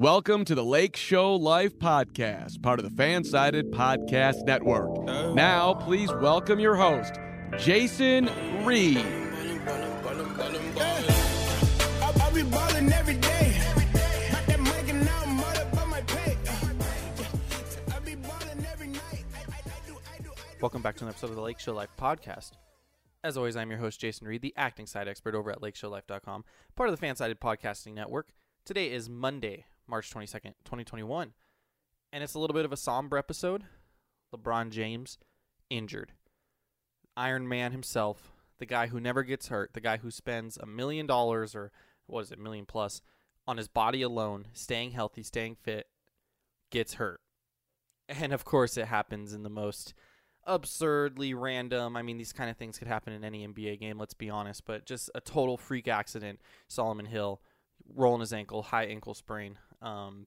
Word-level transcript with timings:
Welcome 0.00 0.44
to 0.44 0.54
the 0.54 0.64
Lake 0.64 0.94
Show 0.94 1.34
Life 1.34 1.76
Podcast, 1.76 2.62
part 2.62 2.78
of 2.78 2.84
the 2.84 3.02
Fansided 3.02 3.72
Podcast 3.72 4.44
Network. 4.44 5.02
Now, 5.34 5.74
please 5.74 6.08
welcome 6.22 6.60
your 6.60 6.76
host, 6.76 7.14
Jason 7.58 8.30
Reed. 8.64 9.04
Welcome 20.60 20.80
back 20.80 20.94
to 20.98 21.04
an 21.06 21.08
episode 21.08 21.30
of 21.30 21.34
the 21.34 21.42
Lake 21.42 21.58
Show 21.58 21.74
Life 21.74 21.90
podcast. 21.98 22.52
As 23.24 23.36
always, 23.36 23.56
I'm 23.56 23.68
your 23.68 23.80
host, 23.80 24.00
Jason 24.00 24.28
Reed, 24.28 24.42
the 24.42 24.54
acting 24.56 24.86
side 24.86 25.08
expert 25.08 25.34
over 25.34 25.50
at 25.50 25.60
lakeshowlife.com, 25.60 26.44
part 26.76 26.88
of 26.88 26.96
the 26.96 27.04
Fansided 27.04 27.40
Podcasting 27.40 27.94
Network. 27.94 28.28
Today 28.64 28.92
is 28.92 29.10
Monday, 29.10 29.64
March 29.88 30.10
22nd, 30.10 30.54
2021, 30.64 31.32
and 32.12 32.24
it's 32.24 32.34
a 32.34 32.38
little 32.38 32.54
bit 32.54 32.64
of 32.64 32.72
a 32.72 32.76
somber 32.76 33.16
episode. 33.16 33.64
LeBron 34.34 34.70
James 34.70 35.18
injured. 35.70 36.12
Iron 37.16 37.48
Man 37.48 37.72
himself, 37.72 38.32
the 38.58 38.66
guy 38.66 38.88
who 38.88 39.00
never 39.00 39.22
gets 39.22 39.48
hurt, 39.48 39.72
the 39.72 39.80
guy 39.80 39.96
who 39.96 40.10
spends 40.10 40.56
a 40.56 40.66
million 40.66 41.06
dollars 41.06 41.54
or 41.54 41.72
what 42.06 42.20
is 42.20 42.32
it, 42.32 42.38
million 42.38 42.66
plus 42.66 43.00
on 43.46 43.56
his 43.56 43.68
body 43.68 44.02
alone, 44.02 44.46
staying 44.52 44.92
healthy, 44.92 45.22
staying 45.22 45.56
fit, 45.56 45.86
gets 46.70 46.94
hurt. 46.94 47.20
And 48.08 48.32
of 48.32 48.44
course, 48.44 48.76
it 48.76 48.86
happens 48.86 49.32
in 49.32 49.42
the 49.42 49.50
most 49.50 49.94
absurdly 50.46 51.34
random. 51.34 51.96
I 51.96 52.02
mean, 52.02 52.18
these 52.18 52.32
kind 52.32 52.50
of 52.50 52.56
things 52.56 52.78
could 52.78 52.88
happen 52.88 53.12
in 53.12 53.24
any 53.24 53.46
NBA 53.46 53.80
game, 53.80 53.98
let's 53.98 54.14
be 54.14 54.30
honest, 54.30 54.64
but 54.64 54.86
just 54.86 55.10
a 55.14 55.20
total 55.20 55.56
freak 55.56 55.88
accident. 55.88 56.40
Solomon 56.68 57.06
Hill 57.06 57.40
rolling 57.94 58.20
his 58.20 58.32
ankle, 58.32 58.62
high 58.62 58.84
ankle 58.84 59.14
sprain. 59.14 59.58
Um, 59.82 60.26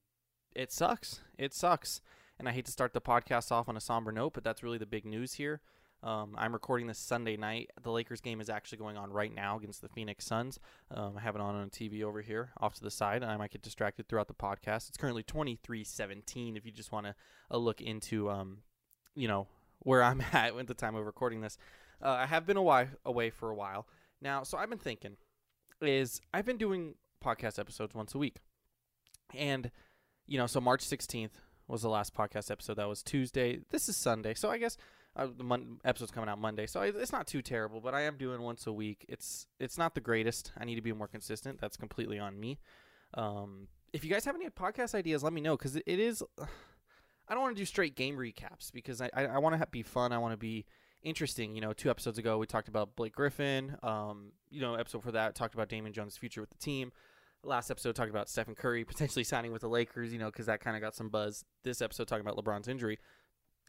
it 0.55 0.71
sucks. 0.71 1.21
It 1.37 1.53
sucks. 1.53 2.01
And 2.39 2.47
I 2.47 2.51
hate 2.51 2.65
to 2.65 2.71
start 2.71 2.93
the 2.93 3.01
podcast 3.01 3.51
off 3.51 3.69
on 3.69 3.77
a 3.77 3.81
somber 3.81 4.11
note, 4.11 4.33
but 4.33 4.43
that's 4.43 4.63
really 4.63 4.77
the 4.77 4.85
big 4.85 5.05
news 5.05 5.33
here. 5.33 5.61
Um, 6.03 6.33
I'm 6.35 6.53
recording 6.53 6.87
this 6.87 6.97
Sunday 6.97 7.37
night. 7.37 7.69
The 7.83 7.91
Lakers 7.91 8.21
game 8.21 8.41
is 8.41 8.49
actually 8.49 8.79
going 8.79 8.97
on 8.97 9.11
right 9.11 9.33
now 9.33 9.57
against 9.57 9.81
the 9.81 9.89
Phoenix 9.89 10.25
Suns. 10.25 10.59
Um, 10.89 11.13
I 11.15 11.21
have 11.21 11.35
it 11.35 11.41
on 11.41 11.53
on 11.53 11.69
TV 11.69 12.01
over 12.01 12.21
here 12.21 12.49
off 12.59 12.73
to 12.75 12.83
the 12.83 12.89
side, 12.89 13.21
and 13.21 13.31
I 13.31 13.37
might 13.37 13.51
get 13.51 13.61
distracted 13.61 14.07
throughout 14.07 14.27
the 14.27 14.33
podcast. 14.33 14.89
It's 14.89 14.97
currently 14.97 15.23
23-17 15.23 16.57
if 16.57 16.65
you 16.65 16.71
just 16.71 16.91
want 16.91 17.05
to 17.05 17.15
uh, 17.51 17.57
look 17.57 17.81
into, 17.81 18.31
um, 18.31 18.59
you 19.13 19.27
know, 19.27 19.47
where 19.79 20.01
I'm 20.01 20.21
at 20.33 20.57
at 20.57 20.67
the 20.67 20.73
time 20.73 20.95
of 20.95 21.05
recording 21.05 21.41
this. 21.41 21.59
Uh, 22.01 22.09
I 22.09 22.25
have 22.25 22.47
been 22.47 22.57
away, 22.57 22.89
away 23.05 23.29
for 23.29 23.51
a 23.51 23.55
while 23.55 23.85
now, 24.19 24.41
so 24.41 24.57
I've 24.57 24.69
been 24.69 24.79
thinking 24.79 25.17
is 25.81 26.19
I've 26.33 26.45
been 26.45 26.57
doing 26.57 26.95
podcast 27.23 27.59
episodes 27.59 27.93
once 27.93 28.15
a 28.15 28.17
week, 28.17 28.37
and 29.35 29.71
you 30.27 30.37
know, 30.37 30.47
so 30.47 30.61
March 30.61 30.85
16th 30.85 31.31
was 31.67 31.81
the 31.81 31.89
last 31.89 32.13
podcast 32.13 32.51
episode. 32.51 32.75
That 32.75 32.87
was 32.87 33.01
Tuesday. 33.03 33.59
This 33.69 33.89
is 33.89 33.95
Sunday, 33.97 34.33
so 34.33 34.49
I 34.49 34.57
guess 34.57 34.77
uh, 35.15 35.27
the 35.35 35.43
mon- 35.43 35.79
episode's 35.83 36.11
coming 36.11 36.29
out 36.29 36.39
Monday, 36.39 36.67
so 36.67 36.81
it- 36.81 36.95
it's 36.97 37.11
not 37.11 37.27
too 37.27 37.41
terrible. 37.41 37.81
But 37.81 37.93
I 37.93 38.01
am 38.01 38.17
doing 38.17 38.41
once 38.41 38.65
a 38.67 38.71
week. 38.73 39.05
It's 39.09 39.47
it's 39.59 39.77
not 39.77 39.93
the 39.95 40.01
greatest. 40.01 40.51
I 40.57 40.65
need 40.65 40.75
to 40.75 40.81
be 40.81 40.93
more 40.93 41.07
consistent. 41.07 41.59
That's 41.59 41.77
completely 41.77 42.17
on 42.19 42.39
me. 42.39 42.59
Um, 43.13 43.67
if 43.93 44.03
you 44.05 44.09
guys 44.09 44.23
have 44.25 44.35
any 44.35 44.49
podcast 44.49 44.95
ideas, 44.95 45.21
let 45.23 45.33
me 45.33 45.41
know 45.41 45.57
because 45.57 45.75
it, 45.75 45.83
it 45.85 45.99
is. 45.99 46.23
I 47.27 47.33
don't 47.33 47.43
want 47.43 47.55
to 47.55 47.61
do 47.61 47.65
straight 47.65 47.95
game 47.95 48.17
recaps 48.17 48.71
because 48.73 49.01
I 49.01 49.09
I, 49.13 49.25
I 49.25 49.37
want 49.37 49.59
to 49.59 49.67
be 49.67 49.83
fun. 49.83 50.11
I 50.11 50.17
want 50.17 50.33
to 50.33 50.37
be 50.37 50.65
interesting. 51.01 51.55
You 51.55 51.61
know, 51.61 51.73
two 51.73 51.89
episodes 51.89 52.17
ago 52.17 52.37
we 52.37 52.45
talked 52.45 52.67
about 52.67 52.95
Blake 52.95 53.15
Griffin. 53.15 53.75
Um, 53.83 54.31
you 54.49 54.61
know, 54.61 54.75
episode 54.75 55.03
for 55.03 55.11
that 55.13 55.35
talked 55.35 55.53
about 55.53 55.69
Damian 55.69 55.93
Jones' 55.93 56.17
future 56.17 56.41
with 56.41 56.49
the 56.49 56.57
team. 56.57 56.91
Last 57.43 57.71
episode 57.71 57.95
talked 57.95 58.09
about 58.09 58.29
Stephen 58.29 58.55
Curry 58.55 58.83
potentially 58.85 59.23
signing 59.23 59.51
with 59.51 59.61
the 59.61 59.69
Lakers. 59.69 60.13
You 60.13 60.19
know, 60.19 60.27
because 60.27 60.45
that 60.45 60.59
kind 60.61 60.75
of 60.75 60.81
got 60.81 60.95
some 60.95 61.09
buzz. 61.09 61.43
This 61.63 61.81
episode 61.81 62.07
talking 62.07 62.25
about 62.25 62.37
LeBron's 62.37 62.67
injury. 62.67 62.99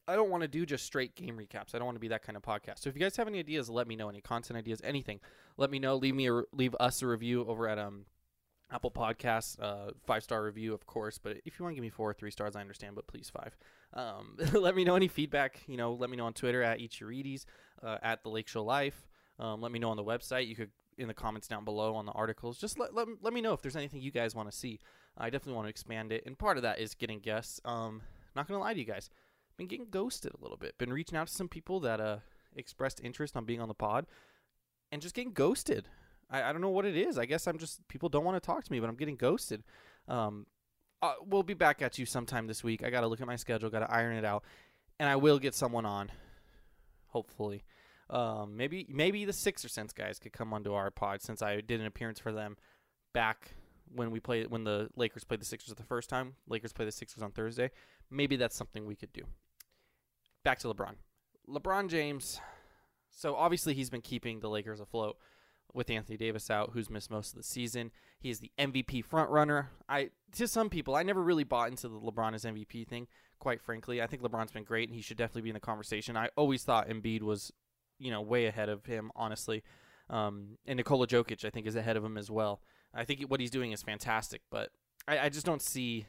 I 0.08 0.16
don't 0.16 0.30
want 0.30 0.42
to 0.42 0.48
do 0.48 0.66
just 0.66 0.84
straight 0.84 1.14
game 1.14 1.38
recaps. 1.38 1.74
I 1.74 1.78
don't 1.78 1.84
want 1.84 1.94
to 1.94 2.00
be 2.00 2.08
that 2.08 2.22
kind 2.22 2.36
of 2.36 2.42
podcast. 2.42 2.80
So 2.80 2.90
if 2.90 2.96
you 2.96 3.00
guys 3.00 3.16
have 3.16 3.28
any 3.28 3.38
ideas, 3.38 3.70
let 3.70 3.86
me 3.86 3.94
know. 3.94 4.08
Any 4.08 4.20
content 4.20 4.58
ideas, 4.58 4.80
anything, 4.82 5.20
let 5.56 5.70
me 5.70 5.78
know. 5.78 5.96
Leave 5.96 6.14
me 6.14 6.28
a 6.28 6.42
leave 6.52 6.74
us 6.80 7.02
a 7.02 7.06
review 7.06 7.46
over 7.46 7.68
at 7.68 7.78
um 7.78 8.06
Apple 8.72 8.90
Podcasts, 8.90 9.60
uh, 9.60 9.92
five 10.06 10.22
star 10.22 10.42
review, 10.42 10.74
of 10.74 10.86
course. 10.86 11.18
But 11.18 11.38
if 11.44 11.58
you 11.58 11.64
want 11.64 11.72
to 11.72 11.76
give 11.76 11.82
me 11.82 11.90
four 11.90 12.10
or 12.10 12.14
three 12.14 12.30
stars, 12.30 12.56
I 12.56 12.60
understand. 12.60 12.96
But 12.96 13.06
please 13.06 13.30
five. 13.30 13.56
Um, 13.92 14.36
let 14.52 14.74
me 14.74 14.84
know 14.84 14.96
any 14.96 15.08
feedback. 15.08 15.60
You 15.66 15.76
know, 15.76 15.92
let 15.92 16.10
me 16.10 16.16
know 16.16 16.26
on 16.26 16.32
Twitter 16.32 16.62
at 16.62 16.78
Ichirides, 16.78 17.44
uh, 17.82 17.98
at 18.02 18.22
the 18.22 18.30
Lake 18.30 18.48
Show 18.48 18.64
Life. 18.64 19.06
Um, 19.38 19.60
let 19.60 19.72
me 19.72 19.78
know 19.78 19.90
on 19.90 19.96
the 19.96 20.04
website. 20.04 20.46
You 20.46 20.56
could 20.56 20.70
in 20.98 21.08
the 21.08 21.14
comments 21.14 21.48
down 21.48 21.64
below 21.64 21.94
on 21.94 22.06
the 22.06 22.12
articles. 22.12 22.58
Just 22.58 22.78
let 22.78 22.94
let, 22.94 23.08
let 23.20 23.32
me 23.32 23.40
know 23.40 23.52
if 23.52 23.62
there's 23.62 23.76
anything 23.76 24.00
you 24.00 24.10
guys 24.10 24.34
want 24.34 24.50
to 24.50 24.56
see. 24.56 24.80
I 25.16 25.30
definitely 25.30 25.54
want 25.54 25.66
to 25.66 25.70
expand 25.70 26.12
it, 26.12 26.24
and 26.26 26.38
part 26.38 26.56
of 26.56 26.62
that 26.62 26.78
is 26.78 26.94
getting 26.94 27.20
guests. 27.20 27.60
Um, 27.64 28.02
not 28.34 28.48
gonna 28.48 28.60
lie 28.60 28.74
to 28.74 28.78
you 28.78 28.86
guys, 28.86 29.10
I've 29.50 29.56
been 29.56 29.66
getting 29.66 29.88
ghosted 29.90 30.32
a 30.32 30.42
little 30.42 30.56
bit. 30.56 30.78
Been 30.78 30.92
reaching 30.92 31.16
out 31.18 31.28
to 31.28 31.32
some 31.32 31.48
people 31.48 31.80
that 31.80 32.00
uh 32.00 32.18
expressed 32.56 33.00
interest 33.02 33.36
on 33.36 33.44
being 33.44 33.60
on 33.60 33.68
the 33.68 33.74
pod, 33.74 34.06
and 34.90 35.02
just 35.02 35.14
getting 35.14 35.32
ghosted. 35.32 35.88
I, 36.30 36.42
I 36.44 36.52
don't 36.52 36.62
know 36.62 36.70
what 36.70 36.86
it 36.86 36.96
is. 36.96 37.18
I 37.18 37.26
guess 37.26 37.46
I'm 37.46 37.58
just 37.58 37.86
people 37.88 38.08
don't 38.08 38.24
want 38.24 38.42
to 38.42 38.46
talk 38.46 38.64
to 38.64 38.72
me, 38.72 38.80
but 38.80 38.88
I'm 38.88 38.96
getting 38.96 39.16
ghosted. 39.16 39.62
Um, 40.08 40.46
uh, 41.02 41.14
we'll 41.26 41.42
be 41.42 41.54
back 41.54 41.82
at 41.82 41.98
you 41.98 42.06
sometime 42.06 42.46
this 42.46 42.62
week. 42.62 42.84
I 42.84 42.90
got 42.90 43.00
to 43.00 43.08
look 43.08 43.20
at 43.20 43.26
my 43.26 43.36
schedule, 43.36 43.70
got 43.70 43.80
to 43.80 43.90
iron 43.90 44.16
it 44.16 44.24
out, 44.24 44.44
and 45.00 45.08
I 45.08 45.16
will 45.16 45.38
get 45.38 45.54
someone 45.54 45.84
on. 45.84 46.10
Hopefully, 47.08 47.64
um, 48.10 48.56
maybe 48.56 48.86
maybe 48.88 49.24
the 49.24 49.32
Sixer 49.32 49.68
Sense 49.68 49.92
guys 49.92 50.18
could 50.18 50.32
come 50.32 50.52
onto 50.52 50.72
our 50.74 50.90
pod 50.90 51.22
since 51.22 51.42
I 51.42 51.60
did 51.60 51.80
an 51.80 51.86
appearance 51.86 52.18
for 52.18 52.32
them 52.32 52.56
back 53.12 53.54
when 53.94 54.10
we 54.10 54.20
played 54.20 54.50
when 54.50 54.64
the 54.64 54.88
Lakers 54.96 55.24
played 55.24 55.40
the 55.40 55.46
Sixers 55.46 55.74
the 55.74 55.82
first 55.82 56.08
time. 56.08 56.34
Lakers 56.48 56.72
play 56.72 56.84
the 56.84 56.92
Sixers 56.92 57.22
on 57.22 57.32
Thursday. 57.32 57.70
Maybe 58.10 58.36
that's 58.36 58.56
something 58.56 58.86
we 58.86 58.96
could 58.96 59.12
do. 59.12 59.22
Back 60.44 60.58
to 60.60 60.68
LeBron. 60.68 60.94
LeBron 61.48 61.88
James. 61.88 62.40
So 63.10 63.34
obviously 63.36 63.74
he's 63.74 63.90
been 63.90 64.00
keeping 64.00 64.40
the 64.40 64.48
Lakers 64.48 64.80
afloat 64.80 65.16
with 65.74 65.90
Anthony 65.90 66.16
Davis 66.16 66.50
out, 66.50 66.70
who's 66.72 66.90
missed 66.90 67.10
most 67.10 67.30
of 67.30 67.36
the 67.36 67.42
season. 67.42 67.90
He 68.18 68.30
is 68.30 68.40
the 68.40 68.50
MVP 68.58 69.04
frontrunner. 69.06 69.68
I 69.88 70.10
to 70.32 70.48
some 70.48 70.70
people, 70.70 70.94
I 70.94 71.02
never 71.02 71.22
really 71.22 71.44
bought 71.44 71.68
into 71.68 71.88
the 71.88 71.98
LeBron 71.98 72.34
as 72.34 72.44
MVP 72.44 72.86
thing. 72.86 73.08
Quite 73.38 73.60
frankly, 73.60 74.00
I 74.00 74.06
think 74.06 74.22
LeBron's 74.22 74.52
been 74.52 74.64
great, 74.64 74.88
and 74.88 74.94
he 74.94 75.02
should 75.02 75.16
definitely 75.16 75.42
be 75.42 75.50
in 75.50 75.54
the 75.54 75.60
conversation. 75.60 76.16
I 76.16 76.28
always 76.36 76.62
thought 76.62 76.88
Embiid 76.88 77.22
was, 77.22 77.52
you 78.02 78.10
know, 78.10 78.20
way 78.20 78.46
ahead 78.46 78.68
of 78.68 78.84
him, 78.84 79.10
honestly. 79.14 79.62
Um, 80.10 80.58
and 80.66 80.76
Nikola 80.76 81.06
Jokic, 81.06 81.44
I 81.44 81.50
think, 81.50 81.66
is 81.66 81.76
ahead 81.76 81.96
of 81.96 82.04
him 82.04 82.18
as 82.18 82.30
well. 82.30 82.60
I 82.92 83.04
think 83.04 83.22
what 83.22 83.40
he's 83.40 83.50
doing 83.50 83.72
is 83.72 83.82
fantastic, 83.82 84.42
but 84.50 84.70
I, 85.06 85.20
I 85.20 85.28
just 85.28 85.46
don't 85.46 85.62
see 85.62 86.06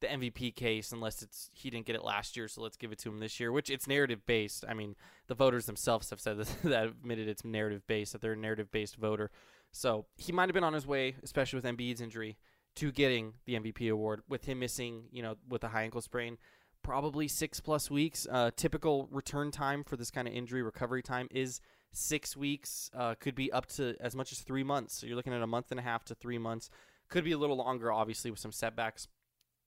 the 0.00 0.08
MVP 0.08 0.54
case 0.56 0.92
unless 0.92 1.22
it's 1.22 1.50
he 1.52 1.70
didn't 1.70 1.86
get 1.86 1.94
it 1.94 2.04
last 2.04 2.36
year, 2.36 2.48
so 2.48 2.62
let's 2.62 2.76
give 2.76 2.90
it 2.90 2.98
to 3.00 3.08
him 3.08 3.18
this 3.18 3.38
year. 3.38 3.52
Which 3.52 3.70
it's 3.70 3.86
narrative 3.86 4.26
based. 4.26 4.64
I 4.68 4.74
mean, 4.74 4.96
the 5.28 5.34
voters 5.34 5.66
themselves 5.66 6.10
have 6.10 6.20
said 6.20 6.38
that, 6.38 6.62
that 6.64 6.86
admitted 6.88 7.28
it's 7.28 7.44
narrative 7.44 7.86
based 7.86 8.12
that 8.12 8.22
they're 8.22 8.32
a 8.32 8.36
narrative 8.36 8.72
based 8.72 8.96
voter. 8.96 9.30
So 9.70 10.06
he 10.16 10.32
might 10.32 10.48
have 10.48 10.54
been 10.54 10.64
on 10.64 10.72
his 10.72 10.86
way, 10.86 11.16
especially 11.22 11.58
with 11.58 11.64
Embiid's 11.64 12.00
injury, 12.00 12.38
to 12.76 12.92
getting 12.92 13.34
the 13.44 13.54
MVP 13.54 13.90
award. 13.90 14.22
With 14.28 14.44
him 14.44 14.60
missing, 14.60 15.04
you 15.10 15.22
know, 15.22 15.36
with 15.48 15.64
a 15.64 15.68
high 15.68 15.82
ankle 15.82 16.00
sprain, 16.00 16.38
probably 16.84 17.26
six 17.26 17.58
plus 17.58 17.90
weeks. 17.90 18.28
Uh, 18.30 18.52
typical 18.54 19.08
return 19.10 19.50
time 19.50 19.82
for 19.82 19.96
this 19.96 20.12
kind 20.12 20.28
of 20.28 20.34
injury 20.34 20.62
recovery 20.62 21.02
time 21.02 21.26
is 21.32 21.60
six 21.90 22.36
weeks. 22.36 22.90
Uh, 22.96 23.16
could 23.18 23.34
be 23.34 23.50
up 23.50 23.66
to 23.66 23.96
as 23.98 24.14
much 24.14 24.30
as 24.30 24.38
three 24.38 24.62
months. 24.62 24.94
So 24.94 25.08
you're 25.08 25.16
looking 25.16 25.32
at 25.32 25.42
a 25.42 25.46
month 25.48 25.72
and 25.72 25.80
a 25.80 25.82
half 25.82 26.04
to 26.04 26.14
three 26.14 26.38
months. 26.38 26.70
Could 27.08 27.24
be 27.24 27.32
a 27.32 27.38
little 27.38 27.56
longer, 27.56 27.90
obviously, 27.90 28.30
with 28.30 28.38
some 28.38 28.52
setbacks 28.52 29.08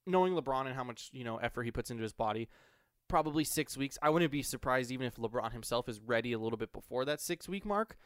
knowing 0.08 0.34
LeBron 0.34 0.66
and 0.66 0.76
how 0.76 0.84
much 0.84 1.10
you 1.12 1.24
know 1.24 1.38
effort 1.38 1.64
he 1.64 1.72
puts 1.72 1.92
into 1.92 2.02
his 2.02 2.14
body, 2.14 2.48
probably 3.08 3.44
six 3.44 3.78
weeks. 3.78 3.98
I 4.02 4.10
wouldn't 4.10 4.32
be 4.32 4.42
surprised 4.42 4.90
even 4.90 5.06
if 5.06 5.18
LeBron 5.18 5.52
himself 5.52 5.88
is 5.90 6.00
ready 6.00 6.32
a 6.32 6.40
little 6.40 6.58
bit 6.58 6.74
before 6.74 7.06
that 7.06 7.22
six 7.22 7.48
week 7.48 7.66
mark. 7.66 7.98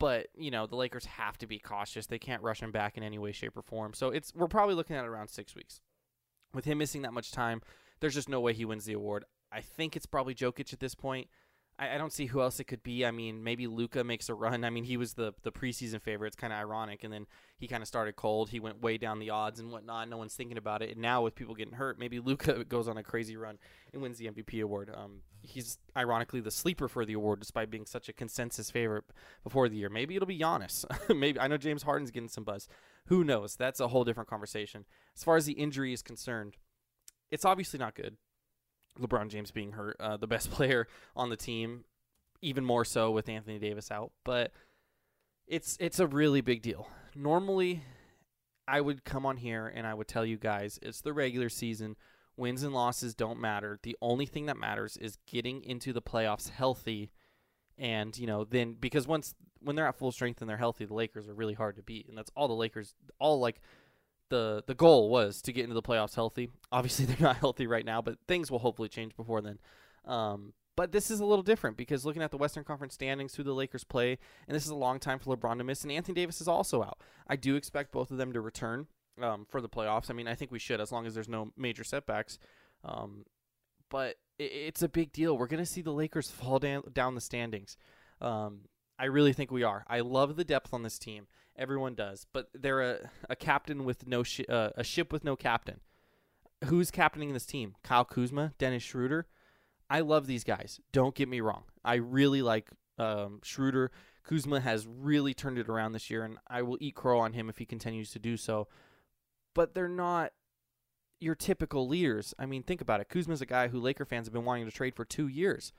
But 0.00 0.28
you 0.34 0.50
know 0.50 0.66
the 0.66 0.76
Lakers 0.76 1.04
have 1.04 1.38
to 1.38 1.46
be 1.46 1.58
cautious; 1.58 2.06
they 2.06 2.18
can't 2.18 2.42
rush 2.42 2.60
him 2.60 2.72
back 2.72 2.96
in 2.96 3.04
any 3.04 3.18
way, 3.18 3.30
shape, 3.30 3.56
or 3.56 3.62
form. 3.62 3.92
So 3.94 4.08
it's 4.08 4.34
we're 4.34 4.48
probably 4.48 4.74
looking 4.74 4.96
at 4.96 5.04
around 5.04 5.28
six 5.28 5.54
weeks. 5.54 5.80
With 6.54 6.64
him 6.64 6.78
missing 6.78 7.02
that 7.02 7.14
much 7.14 7.30
time, 7.30 7.62
there's 8.02 8.14
just 8.14 8.28
no 8.28 8.40
way 8.40 8.52
he 8.52 8.64
wins 8.64 8.84
the 8.84 8.92
award. 8.92 9.24
I 9.52 9.60
think 9.60 9.96
it's 9.96 10.06
probably 10.06 10.34
Jokic 10.34 10.72
at 10.72 10.80
this 10.80 10.94
point. 10.94 11.28
I, 11.78 11.94
I 11.94 11.98
don't 11.98 12.12
see 12.12 12.26
who 12.26 12.42
else 12.42 12.58
it 12.58 12.64
could 12.64 12.82
be. 12.82 13.06
I 13.06 13.12
mean, 13.12 13.44
maybe 13.44 13.68
Luka 13.68 14.02
makes 14.02 14.28
a 14.28 14.34
run. 14.34 14.64
I 14.64 14.70
mean, 14.70 14.82
he 14.82 14.96
was 14.96 15.14
the 15.14 15.34
the 15.44 15.52
preseason 15.52 16.02
favorite. 16.02 16.26
It's 16.28 16.36
kind 16.36 16.52
of 16.52 16.58
ironic, 16.58 17.04
and 17.04 17.12
then 17.12 17.26
he 17.58 17.68
kind 17.68 17.80
of 17.80 17.86
started 17.86 18.16
cold. 18.16 18.50
He 18.50 18.58
went 18.58 18.82
way 18.82 18.98
down 18.98 19.20
the 19.20 19.30
odds 19.30 19.60
and 19.60 19.70
whatnot. 19.70 20.08
No 20.08 20.16
one's 20.16 20.34
thinking 20.34 20.58
about 20.58 20.82
it. 20.82 20.90
And 20.90 21.00
now 21.00 21.22
with 21.22 21.36
people 21.36 21.54
getting 21.54 21.74
hurt, 21.74 21.96
maybe 21.96 22.18
Luka 22.18 22.64
goes 22.68 22.88
on 22.88 22.96
a 22.96 23.04
crazy 23.04 23.36
run 23.36 23.56
and 23.92 24.02
wins 24.02 24.18
the 24.18 24.26
MVP 24.26 24.60
award. 24.64 24.90
Um, 24.92 25.20
he's 25.40 25.78
ironically 25.96 26.40
the 26.40 26.50
sleeper 26.50 26.88
for 26.88 27.04
the 27.04 27.12
award, 27.12 27.38
despite 27.38 27.70
being 27.70 27.86
such 27.86 28.08
a 28.08 28.12
consensus 28.12 28.68
favorite 28.68 29.04
before 29.44 29.68
the 29.68 29.76
year. 29.76 29.88
Maybe 29.88 30.16
it'll 30.16 30.26
be 30.26 30.40
Giannis. 30.40 30.84
maybe 31.16 31.38
I 31.38 31.46
know 31.46 31.56
James 31.56 31.84
Harden's 31.84 32.10
getting 32.10 32.28
some 32.28 32.42
buzz. 32.42 32.66
Who 33.06 33.22
knows? 33.22 33.54
That's 33.54 33.78
a 33.78 33.88
whole 33.88 34.04
different 34.04 34.28
conversation. 34.28 34.86
As 35.16 35.22
far 35.22 35.36
as 35.36 35.46
the 35.46 35.52
injury 35.52 35.92
is 35.92 36.02
concerned, 36.02 36.56
it's 37.32 37.44
obviously 37.44 37.80
not 37.80 37.96
good. 37.96 38.16
LeBron 39.00 39.28
James 39.28 39.50
being 39.50 39.72
hurt, 39.72 39.96
uh, 39.98 40.18
the 40.18 40.28
best 40.28 40.50
player 40.52 40.86
on 41.16 41.30
the 41.30 41.36
team, 41.36 41.84
even 42.42 42.64
more 42.64 42.84
so 42.84 43.10
with 43.10 43.28
Anthony 43.28 43.58
Davis 43.58 43.90
out. 43.90 44.12
But 44.22 44.52
it's 45.48 45.76
it's 45.80 45.98
a 45.98 46.06
really 46.06 46.42
big 46.42 46.62
deal. 46.62 46.88
Normally, 47.16 47.82
I 48.68 48.80
would 48.80 49.04
come 49.04 49.26
on 49.26 49.38
here 49.38 49.66
and 49.74 49.86
I 49.86 49.94
would 49.94 50.08
tell 50.08 50.24
you 50.24 50.36
guys 50.36 50.78
it's 50.82 51.00
the 51.00 51.12
regular 51.12 51.48
season. 51.48 51.96
Wins 52.36 52.62
and 52.62 52.72
losses 52.72 53.14
don't 53.14 53.40
matter. 53.40 53.78
The 53.82 53.96
only 54.00 54.26
thing 54.26 54.46
that 54.46 54.56
matters 54.56 54.96
is 54.96 55.18
getting 55.26 55.62
into 55.64 55.92
the 55.92 56.00
playoffs 56.00 56.48
healthy. 56.48 57.10
And, 57.76 58.16
you 58.16 58.26
know, 58.26 58.44
then 58.44 58.76
because 58.78 59.06
once 59.06 59.34
when 59.60 59.76
they're 59.76 59.86
at 59.86 59.98
full 59.98 60.12
strength 60.12 60.40
and 60.40 60.48
they're 60.48 60.56
healthy, 60.56 60.84
the 60.84 60.94
Lakers 60.94 61.28
are 61.28 61.34
really 61.34 61.54
hard 61.54 61.76
to 61.76 61.82
beat. 61.82 62.08
And 62.08 62.16
that's 62.16 62.30
all 62.36 62.48
the 62.48 62.54
Lakers 62.54 62.94
all 63.18 63.40
like 63.40 63.60
the 64.32 64.64
the 64.66 64.74
goal 64.74 65.10
was 65.10 65.42
to 65.42 65.52
get 65.52 65.62
into 65.62 65.74
the 65.74 65.82
playoffs 65.82 66.14
healthy. 66.14 66.50
Obviously 66.72 67.04
they're 67.06 67.16
not 67.20 67.36
healthy 67.36 67.66
right 67.66 67.84
now, 67.84 68.00
but 68.02 68.16
things 68.26 68.50
will 68.50 68.58
hopefully 68.58 68.88
change 68.88 69.14
before 69.14 69.42
then. 69.42 69.58
Um, 70.06 70.54
but 70.74 70.90
this 70.90 71.10
is 71.10 71.20
a 71.20 71.24
little 71.24 71.42
different 71.42 71.76
because 71.76 72.06
looking 72.06 72.22
at 72.22 72.30
the 72.30 72.38
Western 72.38 72.64
Conference 72.64 72.94
standings, 72.94 73.34
who 73.34 73.42
the 73.42 73.52
Lakers 73.52 73.84
play, 73.84 74.18
and 74.48 74.56
this 74.56 74.64
is 74.64 74.70
a 74.70 74.74
long 74.74 74.98
time 74.98 75.18
for 75.18 75.36
LeBron 75.36 75.58
to 75.58 75.64
miss, 75.64 75.82
and 75.82 75.92
Anthony 75.92 76.14
Davis 76.14 76.40
is 76.40 76.48
also 76.48 76.82
out. 76.82 76.98
I 77.28 77.36
do 77.36 77.56
expect 77.56 77.92
both 77.92 78.10
of 78.10 78.16
them 78.16 78.32
to 78.32 78.40
return 78.40 78.86
um, 79.20 79.46
for 79.48 79.60
the 79.60 79.68
playoffs. 79.68 80.10
I 80.10 80.14
mean, 80.14 80.26
I 80.26 80.34
think 80.34 80.50
we 80.50 80.58
should, 80.58 80.80
as 80.80 80.90
long 80.90 81.06
as 81.06 81.14
there's 81.14 81.28
no 81.28 81.52
major 81.58 81.84
setbacks. 81.84 82.38
Um, 82.84 83.26
but 83.90 84.16
it, 84.38 84.44
it's 84.44 84.82
a 84.82 84.88
big 84.88 85.12
deal. 85.12 85.36
We're 85.36 85.46
going 85.46 85.62
to 85.62 85.70
see 85.70 85.82
the 85.82 85.92
Lakers 85.92 86.30
fall 86.30 86.58
down, 86.58 86.84
down 86.90 87.14
the 87.14 87.20
standings. 87.20 87.76
Um, 88.22 88.62
I 89.02 89.06
really 89.06 89.32
think 89.32 89.50
we 89.50 89.64
are. 89.64 89.84
I 89.88 89.98
love 89.98 90.36
the 90.36 90.44
depth 90.44 90.72
on 90.72 90.84
this 90.84 90.96
team. 90.96 91.26
Everyone 91.56 91.96
does, 91.96 92.28
but 92.32 92.50
they're 92.54 92.80
a, 92.80 93.10
a 93.28 93.34
captain 93.34 93.84
with 93.84 94.06
no 94.06 94.22
shi 94.22 94.46
uh, 94.46 94.70
a 94.76 94.84
ship 94.84 95.12
with 95.12 95.24
no 95.24 95.34
captain. 95.34 95.80
Who's 96.66 96.92
captaining 96.92 97.32
this 97.32 97.44
team? 97.44 97.74
Kyle 97.82 98.04
Kuzma, 98.04 98.52
Dennis 98.58 98.84
Schroeder. 98.84 99.26
I 99.90 100.00
love 100.00 100.28
these 100.28 100.44
guys. 100.44 100.78
Don't 100.92 101.16
get 101.16 101.28
me 101.28 101.40
wrong. 101.40 101.64
I 101.84 101.96
really 101.96 102.42
like 102.42 102.68
um, 102.96 103.40
Schroeder. 103.42 103.90
Kuzma 104.22 104.60
has 104.60 104.86
really 104.86 105.34
turned 105.34 105.58
it 105.58 105.68
around 105.68 105.92
this 105.92 106.08
year, 106.08 106.22
and 106.24 106.38
I 106.46 106.62
will 106.62 106.78
eat 106.80 106.94
crow 106.94 107.18
on 107.18 107.32
him 107.32 107.48
if 107.48 107.58
he 107.58 107.66
continues 107.66 108.12
to 108.12 108.20
do 108.20 108.36
so. 108.36 108.68
But 109.52 109.74
they're 109.74 109.88
not 109.88 110.30
your 111.18 111.34
typical 111.34 111.88
leaders. 111.88 112.34
I 112.38 112.46
mean, 112.46 112.62
think 112.62 112.80
about 112.80 113.00
it. 113.00 113.08
Kuzma's 113.08 113.42
a 113.42 113.46
guy 113.46 113.66
who 113.66 113.80
Laker 113.80 114.04
fans 114.04 114.28
have 114.28 114.32
been 114.32 114.44
wanting 114.44 114.66
to 114.66 114.70
trade 114.70 114.94
for 114.94 115.04
two 115.04 115.26
years. 115.26 115.72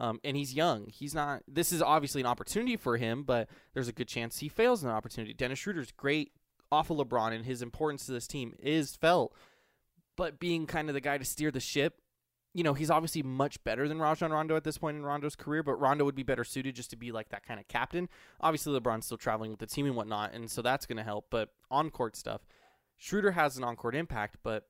Um, 0.00 0.18
and 0.24 0.36
he's 0.36 0.54
young. 0.54 0.86
He's 0.88 1.14
not. 1.14 1.42
This 1.46 1.72
is 1.72 1.82
obviously 1.82 2.22
an 2.22 2.26
opportunity 2.26 2.76
for 2.76 2.96
him, 2.96 3.22
but 3.22 3.48
there's 3.74 3.88
a 3.88 3.92
good 3.92 4.08
chance 4.08 4.38
he 4.38 4.48
fails 4.48 4.82
an 4.82 4.90
opportunity. 4.90 5.34
Dennis 5.34 5.58
Schroeder's 5.58 5.92
great 5.92 6.32
off 6.72 6.90
of 6.90 6.96
LeBron, 6.96 7.32
and 7.32 7.44
his 7.44 7.62
importance 7.62 8.06
to 8.06 8.12
this 8.12 8.26
team 8.26 8.54
is 8.58 8.96
felt. 8.96 9.34
But 10.16 10.40
being 10.40 10.66
kind 10.66 10.88
of 10.88 10.94
the 10.94 11.00
guy 11.00 11.18
to 11.18 11.24
steer 11.24 11.50
the 11.50 11.60
ship 11.60 12.00
you 12.52 12.64
know, 12.64 12.74
he's 12.74 12.90
obviously 12.90 13.22
much 13.22 13.62
better 13.62 13.86
than 13.86 14.00
Rajon 14.00 14.32
Rondo 14.32 14.56
at 14.56 14.64
this 14.64 14.78
point 14.78 14.96
in 14.96 15.04
Rondo's 15.04 15.36
career, 15.36 15.62
but 15.62 15.74
Rondo 15.74 16.04
would 16.04 16.16
be 16.16 16.24
better 16.24 16.42
suited 16.42 16.74
just 16.74 16.90
to 16.90 16.96
be 16.96 17.12
like 17.12 17.28
that 17.28 17.46
kind 17.46 17.60
of 17.60 17.68
captain. 17.68 18.08
Obviously, 18.40 18.78
LeBron's 18.78 19.06
still 19.06 19.16
traveling 19.16 19.50
with 19.50 19.60
the 19.60 19.66
team 19.66 19.86
and 19.86 19.94
whatnot, 19.94 20.32
and 20.34 20.50
so 20.50 20.60
that's 20.60 20.86
going 20.86 20.96
to 20.96 21.04
help. 21.04 21.26
But 21.30 21.50
on 21.70 21.90
court 21.90 22.16
stuff, 22.16 22.40
Schroeder 22.96 23.32
has 23.32 23.56
an 23.56 23.64
on 23.64 23.76
court 23.76 23.94
impact, 23.94 24.38
but 24.42 24.66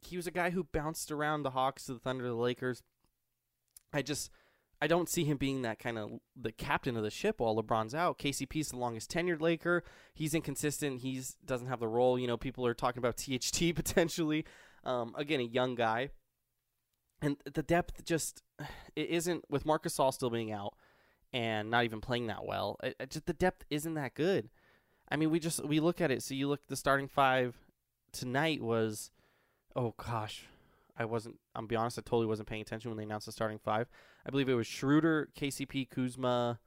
he 0.00 0.16
was 0.16 0.26
a 0.26 0.30
guy 0.30 0.50
who 0.50 0.64
bounced 0.64 1.10
around 1.10 1.42
the 1.44 1.50
Hawks 1.50 1.86
to 1.86 1.94
the 1.94 1.98
Thunder 1.98 2.24
to 2.24 2.30
the 2.30 2.36
Lakers. 2.36 2.82
I 3.92 4.02
just. 4.02 4.30
I 4.82 4.86
don't 4.86 5.08
see 5.08 5.24
him 5.24 5.36
being 5.36 5.62
that 5.62 5.78
kind 5.78 5.98
of 5.98 6.20
the 6.36 6.52
captain 6.52 6.96
of 6.96 7.02
the 7.02 7.10
ship 7.10 7.40
while 7.40 7.56
LeBron's 7.56 7.94
out. 7.94 8.18
KCP's 8.18 8.68
the 8.70 8.76
longest 8.76 9.10
tenured 9.10 9.40
Laker. 9.40 9.84
He's 10.12 10.34
inconsistent. 10.34 11.00
He's 11.00 11.36
doesn't 11.44 11.68
have 11.68 11.80
the 11.80 11.88
role. 11.88 12.18
You 12.18 12.26
know, 12.26 12.36
people 12.36 12.66
are 12.66 12.74
talking 12.74 12.98
about 12.98 13.16
THT 13.18 13.74
potentially. 13.74 14.44
Um, 14.84 15.14
again, 15.16 15.40
a 15.40 15.44
young 15.44 15.74
guy, 15.74 16.10
and 17.22 17.36
the 17.52 17.62
depth 17.62 18.04
just 18.04 18.42
it 18.96 19.08
isn't 19.08 19.44
with 19.48 19.64
Marcus 19.64 19.96
Gasol 19.96 20.12
still 20.12 20.30
being 20.30 20.52
out 20.52 20.74
and 21.32 21.70
not 21.70 21.84
even 21.84 22.00
playing 22.00 22.28
that 22.28 22.44
well. 22.44 22.78
It, 22.82 22.96
it 23.00 23.10
just 23.10 23.26
the 23.26 23.32
depth 23.32 23.64
isn't 23.70 23.94
that 23.94 24.14
good. 24.14 24.50
I 25.10 25.16
mean, 25.16 25.30
we 25.30 25.40
just 25.40 25.64
we 25.64 25.80
look 25.80 26.00
at 26.00 26.10
it. 26.10 26.22
So 26.22 26.34
you 26.34 26.48
look 26.48 26.66
the 26.68 26.76
starting 26.76 27.08
five 27.08 27.56
tonight 28.12 28.62
was, 28.62 29.10
oh 29.74 29.94
gosh, 29.96 30.46
I 30.96 31.04
wasn't. 31.04 31.38
I'm 31.54 31.66
be 31.66 31.76
honest, 31.76 31.98
I 31.98 32.02
totally 32.02 32.26
wasn't 32.26 32.48
paying 32.48 32.62
attention 32.62 32.90
when 32.90 32.98
they 32.98 33.04
announced 33.04 33.26
the 33.26 33.32
starting 33.32 33.58
five. 33.58 33.88
I 34.26 34.30
believe 34.30 34.48
it 34.48 34.54
was 34.54 34.66
Schroeder, 34.66 35.28
KCP, 35.38 35.90
Kuzma, 35.90 36.60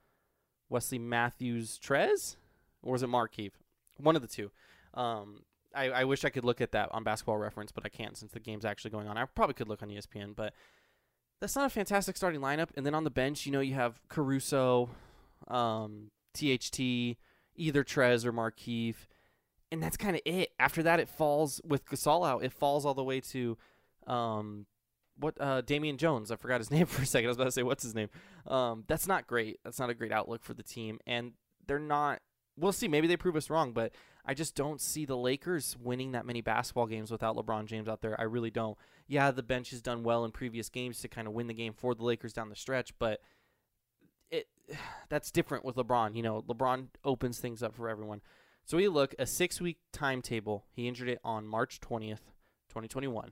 Wesley 0.69 0.99
Matthews, 0.99 1.79
Trez, 1.81 2.35
or 2.83 2.93
was 2.93 3.03
it 3.03 3.09
Markieff? 3.09 3.51
One 3.97 4.15
of 4.15 4.21
the 4.21 4.27
two. 4.27 4.51
Um, 4.93 5.43
I, 5.73 5.89
I 5.89 6.03
wish 6.03 6.25
I 6.25 6.29
could 6.29 6.43
look 6.43 6.61
at 6.61 6.71
that 6.71 6.91
on 6.91 7.03
Basketball 7.03 7.37
Reference, 7.37 7.71
but 7.71 7.85
I 7.85 7.89
can't 7.89 8.17
since 8.17 8.31
the 8.31 8.39
game's 8.39 8.65
actually 8.65 8.91
going 8.91 9.07
on. 9.07 9.17
I 9.17 9.25
probably 9.25 9.53
could 9.53 9.69
look 9.69 9.83
on 9.83 9.89
ESPN, 9.89 10.35
but 10.35 10.53
that's 11.39 11.55
not 11.55 11.67
a 11.67 11.69
fantastic 11.69 12.17
starting 12.17 12.41
lineup. 12.41 12.69
And 12.75 12.85
then 12.85 12.95
on 12.95 13.03
the 13.03 13.09
bench, 13.11 13.45
you 13.45 13.51
know, 13.51 13.59
you 13.59 13.75
have 13.75 14.01
Caruso, 14.09 14.89
um, 15.47 16.11
THT, 16.33 16.79
either 17.55 17.83
Trez 17.83 18.25
or 18.25 18.33
Markieff, 18.33 18.95
and 19.71 19.83
that's 19.83 19.97
kind 19.97 20.15
of 20.15 20.21
it. 20.25 20.51
After 20.59 20.81
that, 20.83 20.99
it 20.99 21.09
falls 21.09 21.61
with 21.63 21.85
Gasol 21.85 22.27
out. 22.27 22.43
It 22.43 22.53
falls 22.53 22.85
all 22.85 22.93
the 22.93 23.03
way 23.03 23.19
to 23.19 23.57
um, 24.07 24.65
what 25.19 25.39
uh, 25.39 25.61
Damian 25.61 25.97
Jones. 25.97 26.31
I 26.31 26.35
forgot 26.35 26.59
his 26.59 26.71
name 26.71 26.85
for 26.85 27.01
a 27.01 27.05
second. 27.05 27.27
I 27.27 27.29
was 27.29 27.37
about 27.37 27.45
to 27.45 27.51
say 27.51 27.63
what's 27.63 27.83
his 27.83 27.95
name. 27.95 28.09
Um, 28.47 28.83
that's 28.87 29.07
not 29.07 29.27
great. 29.27 29.59
That's 29.63 29.79
not 29.79 29.89
a 29.89 29.93
great 29.93 30.11
outlook 30.11 30.43
for 30.43 30.53
the 30.53 30.63
team, 30.63 30.99
and 31.05 31.33
they're 31.67 31.79
not. 31.79 32.19
We'll 32.57 32.71
see. 32.71 32.87
Maybe 32.87 33.07
they 33.07 33.17
prove 33.17 33.35
us 33.35 33.51
wrong, 33.51 33.71
but 33.71 33.93
I 34.25 34.33
just 34.33 34.55
don't 34.55 34.81
see 34.81 35.05
the 35.05 35.15
Lakers 35.15 35.77
winning 35.79 36.11
that 36.13 36.25
many 36.25 36.41
basketball 36.41 36.87
games 36.87 37.11
without 37.11 37.35
LeBron 37.35 37.65
James 37.65 37.87
out 37.87 38.01
there. 38.01 38.19
I 38.19 38.23
really 38.23 38.49
don't. 38.49 38.77
Yeah, 39.07 39.31
the 39.31 39.43
bench 39.43 39.69
has 39.69 39.81
done 39.81 40.03
well 40.03 40.25
in 40.25 40.31
previous 40.31 40.69
games 40.69 40.99
to 41.01 41.07
kind 41.07 41.27
of 41.27 41.33
win 41.33 41.47
the 41.47 41.53
game 41.53 41.73
for 41.73 41.95
the 41.95 42.03
Lakers 42.03 42.33
down 42.33 42.49
the 42.49 42.55
stretch, 42.55 42.91
but 42.99 43.21
it 44.31 44.47
that's 45.09 45.31
different 45.31 45.65
with 45.65 45.75
LeBron. 45.75 46.15
You 46.15 46.23
know, 46.23 46.41
LeBron 46.41 46.87
opens 47.03 47.39
things 47.39 47.63
up 47.63 47.75
for 47.75 47.89
everyone. 47.89 48.21
So 48.65 48.75
we 48.75 48.87
look 48.89 49.15
a 49.17 49.25
six 49.25 49.61
week 49.61 49.77
timetable. 49.93 50.65
He 50.73 50.87
injured 50.87 51.09
it 51.09 51.19
on 51.23 51.47
March 51.47 51.79
twentieth, 51.79 52.31
twenty 52.69 52.87
twenty 52.87 53.07
one. 53.07 53.31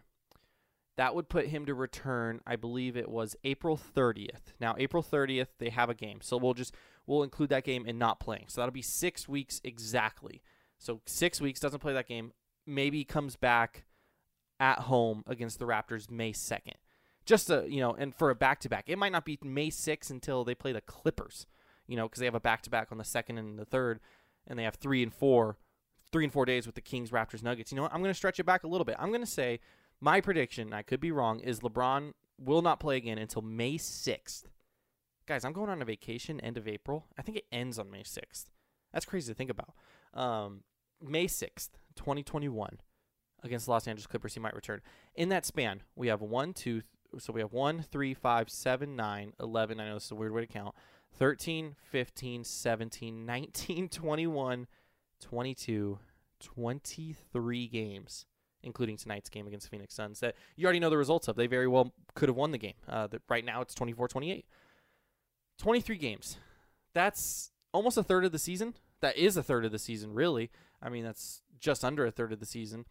That 0.97 1.13
would 1.13 1.27
put 1.27 1.47
him 1.47 1.65
to 1.65 1.73
return. 1.73 2.39
I 2.47 2.55
believe 2.55 2.95
it 2.95 3.09
was 3.09 3.35
April 3.43 3.75
thirtieth. 3.75 4.53
Now 4.59 4.75
April 4.77 5.03
thirtieth, 5.03 5.49
they 5.57 5.69
have 5.69 5.89
a 5.89 5.93
game, 5.93 6.19
so 6.21 6.37
we'll 6.37 6.53
just 6.53 6.73
we'll 7.05 7.23
include 7.23 7.49
that 7.49 7.65
game 7.65 7.85
in 7.85 7.97
not 7.97 8.19
playing. 8.19 8.45
So 8.47 8.61
that'll 8.61 8.71
be 8.71 8.81
six 8.81 9.27
weeks 9.27 9.59
exactly. 9.63 10.41
So 10.77 11.01
six 11.05 11.41
weeks 11.41 11.59
doesn't 11.59 11.79
play 11.79 11.93
that 11.93 12.07
game. 12.07 12.31
Maybe 12.65 13.03
comes 13.03 13.35
back 13.35 13.83
at 14.59 14.79
home 14.79 15.23
against 15.27 15.59
the 15.59 15.65
Raptors 15.65 16.09
May 16.09 16.31
second. 16.31 16.75
Just 17.25 17.49
a 17.49 17.65
you 17.67 17.81
know, 17.81 17.91
and 17.91 18.15
for 18.15 18.29
a 18.29 18.35
back 18.35 18.59
to 18.61 18.69
back, 18.69 18.85
it 18.87 18.97
might 18.97 19.11
not 19.11 19.25
be 19.25 19.37
May 19.43 19.69
sixth 19.69 20.09
until 20.09 20.43
they 20.43 20.55
play 20.55 20.71
the 20.71 20.81
Clippers. 20.81 21.45
You 21.87 21.97
know, 21.97 22.07
because 22.07 22.19
they 22.19 22.25
have 22.25 22.35
a 22.35 22.39
back 22.39 22.61
to 22.63 22.69
back 22.69 22.91
on 22.91 22.97
the 22.97 23.03
second 23.03 23.37
and 23.37 23.59
the 23.59 23.65
third, 23.65 23.99
and 24.47 24.57
they 24.57 24.63
have 24.63 24.75
three 24.75 25.03
and 25.03 25.13
four, 25.13 25.57
three 26.11 26.23
and 26.23 26.33
four 26.33 26.45
days 26.45 26.65
with 26.65 26.73
the 26.73 26.81
Kings, 26.81 27.11
Raptors, 27.11 27.43
Nuggets. 27.43 27.71
You 27.71 27.75
know 27.75 27.83
what? 27.83 27.93
I'm 27.93 27.99
going 27.99 28.09
to 28.09 28.17
stretch 28.17 28.39
it 28.39 28.45
back 28.45 28.63
a 28.63 28.67
little 28.67 28.85
bit. 28.85 28.95
I'm 28.97 29.09
going 29.09 29.21
to 29.21 29.27
say 29.27 29.59
my 30.01 30.21
prediction. 30.21 30.73
I 30.73 30.81
could 30.81 30.99
be 30.99 31.11
wrong. 31.11 31.39
Is 31.39 31.59
LeBron 31.59 32.13
will 32.39 32.61
not 32.61 32.79
play 32.79 32.97
again 32.97 33.17
until 33.17 33.41
May 33.41 33.77
sixth. 33.77 34.49
Guys, 35.27 35.43
I'm 35.43 35.53
going 35.53 35.69
on 35.69 35.81
a 35.81 35.85
vacation 35.85 36.39
end 36.41 36.57
of 36.57 36.67
April. 36.67 37.07
I 37.17 37.21
think 37.21 37.37
it 37.37 37.45
ends 37.51 37.79
on 37.79 37.89
May 37.89 38.03
sixth. 38.03 38.51
That's 38.93 39.05
crazy 39.05 39.31
to 39.31 39.35
think 39.35 39.49
about. 39.49 39.73
Um, 40.13 40.61
May 41.01 41.25
6th, 41.25 41.71
2021, 41.95 42.79
against 43.43 43.65
the 43.65 43.71
Los 43.71 43.87
Angeles 43.87 44.07
Clippers, 44.07 44.33
he 44.33 44.39
might 44.39 44.55
return. 44.55 44.81
In 45.15 45.29
that 45.29 45.45
span, 45.45 45.81
we 45.95 46.07
have 46.07 46.21
one, 46.21 46.53
two, 46.53 46.81
so 47.19 47.33
we 47.33 47.41
have 47.41 47.53
1, 47.53 47.83
3, 47.83 48.13
5, 48.13 48.49
7, 48.49 48.95
9, 48.95 49.33
11. 49.39 49.79
I 49.79 49.87
know 49.87 49.93
this 49.95 50.05
is 50.05 50.11
a 50.11 50.15
weird 50.15 50.33
way 50.33 50.41
to 50.41 50.47
count. 50.47 50.75
13, 51.17 51.75
15, 51.91 52.43
17, 52.43 53.25
19, 53.25 53.89
21, 53.89 54.67
22, 55.21 55.99
23 56.39 57.67
games, 57.67 58.25
including 58.65 58.97
tonight's 58.97 59.29
game 59.29 59.47
against 59.47 59.69
Phoenix 59.69 59.93
Suns 59.93 60.19
that 60.19 60.35
you 60.55 60.65
already 60.65 60.79
know 60.79 60.89
the 60.89 60.97
results 60.97 61.27
of. 61.27 61.35
They 61.35 61.47
very 61.47 61.67
well 61.67 61.93
could 62.15 62.29
have 62.29 62.35
won 62.35 62.51
the 62.51 62.57
game. 62.57 62.73
Uh, 62.89 63.07
right 63.29 63.45
now, 63.45 63.61
it's 63.61 63.73
24 63.73 64.07
28. 64.07 64.45
23 65.57 65.97
games. 65.97 66.37
That's 66.93 67.51
almost 67.73 67.97
a 67.97 68.03
third 68.03 68.25
of 68.25 68.31
the 68.31 68.39
season. 68.39 68.75
That 69.01 69.17
is 69.17 69.37
a 69.37 69.43
third 69.43 69.65
of 69.65 69.71
the 69.71 69.79
season, 69.79 70.13
really. 70.13 70.51
I 70.81 70.89
mean, 70.89 71.03
that's 71.03 71.41
just 71.59 71.85
under 71.85 72.05
a 72.05 72.11
third 72.11 72.33
of 72.33 72.39
the 72.39 72.45
season 72.45 72.85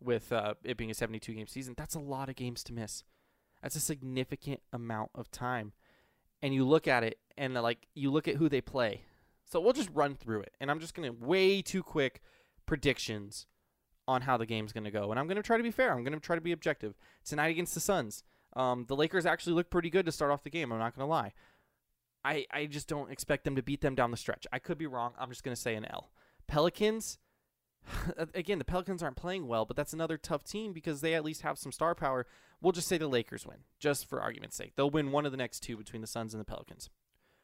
with 0.00 0.32
uh, 0.32 0.54
it 0.64 0.76
being 0.76 0.90
a 0.90 0.94
72 0.94 1.32
game 1.32 1.46
season. 1.46 1.74
That's 1.76 1.94
a 1.94 2.00
lot 2.00 2.28
of 2.28 2.36
games 2.36 2.62
to 2.64 2.72
miss. 2.72 3.04
That's 3.62 3.76
a 3.76 3.80
significant 3.80 4.60
amount 4.72 5.10
of 5.14 5.30
time. 5.30 5.72
And 6.40 6.54
you 6.54 6.64
look 6.64 6.86
at 6.86 7.02
it 7.02 7.18
and 7.36 7.56
uh, 7.56 7.62
like 7.62 7.88
you 7.94 8.10
look 8.10 8.28
at 8.28 8.36
who 8.36 8.48
they 8.48 8.60
play. 8.60 9.02
So 9.50 9.60
we'll 9.60 9.72
just 9.72 9.90
run 9.92 10.14
through 10.14 10.42
it. 10.42 10.54
And 10.60 10.70
I'm 10.70 10.78
just 10.78 10.94
going 10.94 11.10
to 11.10 11.24
way 11.24 11.62
too 11.62 11.82
quick 11.82 12.20
predictions 12.66 13.46
on 14.08 14.22
how 14.22 14.38
the 14.38 14.46
game's 14.46 14.72
going 14.72 14.84
to 14.84 14.90
go. 14.90 15.10
And 15.10 15.20
I'm 15.20 15.26
going 15.26 15.36
to 15.36 15.42
try 15.42 15.58
to 15.58 15.62
be 15.62 15.70
fair. 15.70 15.92
I'm 15.92 16.02
going 16.02 16.14
to 16.14 16.18
try 16.18 16.34
to 16.34 16.40
be 16.40 16.52
objective. 16.52 16.96
Tonight 17.24 17.48
against 17.48 17.74
the 17.74 17.80
Suns, 17.80 18.24
um, 18.56 18.86
the 18.88 18.96
Lakers 18.96 19.26
actually 19.26 19.52
look 19.52 19.70
pretty 19.70 19.90
good 19.90 20.06
to 20.06 20.12
start 20.12 20.32
off 20.32 20.42
the 20.42 20.50
game. 20.50 20.72
I'm 20.72 20.78
not 20.78 20.96
going 20.96 21.06
to 21.06 21.10
lie. 21.10 21.34
I, 22.24 22.46
I 22.50 22.66
just 22.66 22.88
don't 22.88 23.12
expect 23.12 23.44
them 23.44 23.54
to 23.54 23.62
beat 23.62 23.82
them 23.82 23.94
down 23.94 24.10
the 24.10 24.16
stretch. 24.16 24.46
I 24.50 24.58
could 24.58 24.78
be 24.78 24.86
wrong. 24.86 25.12
I'm 25.18 25.28
just 25.28 25.44
going 25.44 25.54
to 25.54 25.60
say 25.60 25.74
an 25.74 25.84
L. 25.84 26.10
Pelicans, 26.48 27.18
again, 28.34 28.58
the 28.58 28.64
Pelicans 28.64 29.02
aren't 29.02 29.16
playing 29.16 29.46
well, 29.46 29.66
but 29.66 29.76
that's 29.76 29.92
another 29.92 30.16
tough 30.16 30.42
team 30.42 30.72
because 30.72 31.02
they 31.02 31.14
at 31.14 31.24
least 31.24 31.42
have 31.42 31.58
some 31.58 31.70
star 31.70 31.94
power. 31.94 32.26
We'll 32.60 32.72
just 32.72 32.88
say 32.88 32.98
the 32.98 33.06
Lakers 33.06 33.46
win, 33.46 33.58
just 33.78 34.08
for 34.08 34.20
argument's 34.20 34.56
sake. 34.56 34.72
They'll 34.74 34.90
win 34.90 35.12
one 35.12 35.26
of 35.26 35.32
the 35.32 35.38
next 35.38 35.60
two 35.60 35.76
between 35.76 36.00
the 36.00 36.08
Suns 36.08 36.32
and 36.32 36.40
the 36.40 36.46
Pelicans. 36.46 36.88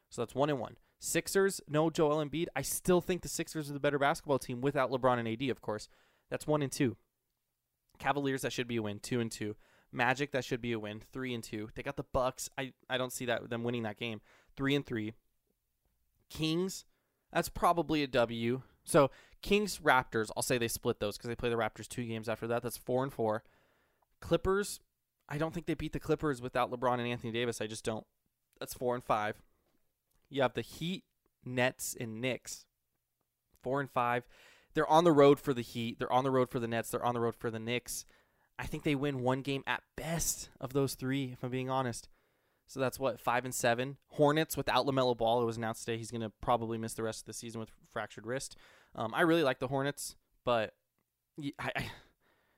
So 0.09 0.21
that's 0.21 0.35
one 0.35 0.49
and 0.49 0.59
one. 0.59 0.77
Sixers, 0.99 1.61
no 1.67 1.89
Joel 1.89 2.23
Embiid. 2.25 2.47
I 2.55 2.61
still 2.61 3.01
think 3.01 3.21
the 3.21 3.29
Sixers 3.29 3.69
are 3.69 3.73
the 3.73 3.79
better 3.79 3.99
basketball 3.99 4.39
team 4.39 4.61
without 4.61 4.91
LeBron 4.91 5.19
and 5.19 5.27
AD, 5.27 5.49
of 5.49 5.61
course. 5.61 5.87
That's 6.29 6.47
one 6.47 6.61
and 6.61 6.71
two. 6.71 6.97
Cavaliers, 7.99 8.41
that 8.41 8.53
should 8.53 8.67
be 8.67 8.77
a 8.77 8.81
win. 8.81 8.99
Two 8.99 9.19
and 9.19 9.31
two. 9.31 9.55
Magic, 9.91 10.31
that 10.31 10.43
should 10.43 10.61
be 10.61 10.73
a 10.73 10.79
win. 10.79 11.01
Three 11.13 11.33
and 11.33 11.43
two. 11.43 11.69
They 11.75 11.83
got 11.83 11.95
the 11.95 12.05
Bucks. 12.11 12.49
I, 12.57 12.73
I 12.89 12.97
don't 12.97 13.13
see 13.13 13.25
that 13.25 13.49
them 13.49 13.63
winning 13.63 13.83
that 13.83 13.97
game. 13.97 14.21
Three 14.57 14.75
and 14.75 14.85
three. 14.85 15.13
Kings, 16.29 16.85
that's 17.31 17.49
probably 17.49 18.03
a 18.03 18.07
W. 18.07 18.61
So 18.83 19.11
Kings 19.41 19.79
Raptors, 19.79 20.29
I'll 20.35 20.43
say 20.43 20.57
they 20.57 20.67
split 20.67 20.99
those 20.99 21.17
because 21.17 21.27
they 21.27 21.35
play 21.35 21.49
the 21.49 21.55
Raptors 21.55 21.87
two 21.87 22.05
games 22.05 22.27
after 22.27 22.47
that. 22.47 22.63
That's 22.63 22.77
four 22.77 23.03
and 23.03 23.13
four. 23.13 23.43
Clippers, 24.19 24.79
I 25.29 25.37
don't 25.37 25.53
think 25.53 25.65
they 25.65 25.73
beat 25.73 25.93
the 25.93 25.99
Clippers 25.99 26.41
without 26.41 26.71
LeBron 26.71 26.95
and 26.95 27.07
Anthony 27.07 27.31
Davis. 27.31 27.61
I 27.61 27.67
just 27.67 27.85
don't. 27.85 28.05
That's 28.59 28.73
four 28.73 28.95
and 28.95 29.03
five. 29.03 29.41
You 30.29 30.41
have 30.41 30.53
the 30.53 30.61
Heat, 30.61 31.03
Nets, 31.45 31.95
and 31.99 32.21
Knicks. 32.21 32.65
Four 33.61 33.79
and 33.79 33.89
five. 33.89 34.25
They're 34.75 34.87
on 34.89 35.03
the 35.03 35.11
road 35.11 35.39
for 35.39 35.53
the 35.53 35.61
Heat. 35.61 35.97
They're 35.97 36.11
on 36.13 36.23
the 36.23 36.31
road 36.31 36.49
for 36.49 36.59
the 36.59 36.67
Nets. 36.67 36.91
They're 36.91 37.03
on 37.03 37.15
the 37.15 37.19
road 37.21 37.35
for 37.35 37.49
the 37.49 37.59
Knicks. 37.59 38.05
I 38.59 38.65
think 38.65 38.83
they 38.83 38.95
win 38.95 39.21
one 39.21 39.41
game 39.41 39.63
at 39.65 39.81
best 39.97 40.49
of 40.61 40.73
those 40.73 40.93
three, 40.95 41.31
if 41.33 41.43
I'm 41.43 41.49
being 41.49 41.69
honest. 41.69 42.07
So 42.67 42.79
that's 42.79 42.99
what 42.99 43.19
five 43.19 43.45
and 43.45 43.53
seven. 43.53 43.97
Hornets 44.09 44.55
without 44.57 44.85
Lamelo 44.85 45.15
Ball. 45.15 45.41
It 45.41 45.45
was 45.45 45.57
announced 45.57 45.85
today 45.85 45.97
he's 45.97 46.11
going 46.11 46.21
to 46.21 46.31
probably 46.41 46.77
miss 46.77 46.93
the 46.93 47.03
rest 47.03 47.21
of 47.21 47.25
the 47.25 47.33
season 47.33 47.59
with 47.59 47.69
fractured 47.89 48.25
wrist. 48.25 48.55
Um, 48.95 49.13
I 49.13 49.21
really 49.21 49.43
like 49.43 49.59
the 49.59 49.67
Hornets, 49.67 50.15
but 50.43 50.73
I, 51.59 51.71
I- 51.75 51.91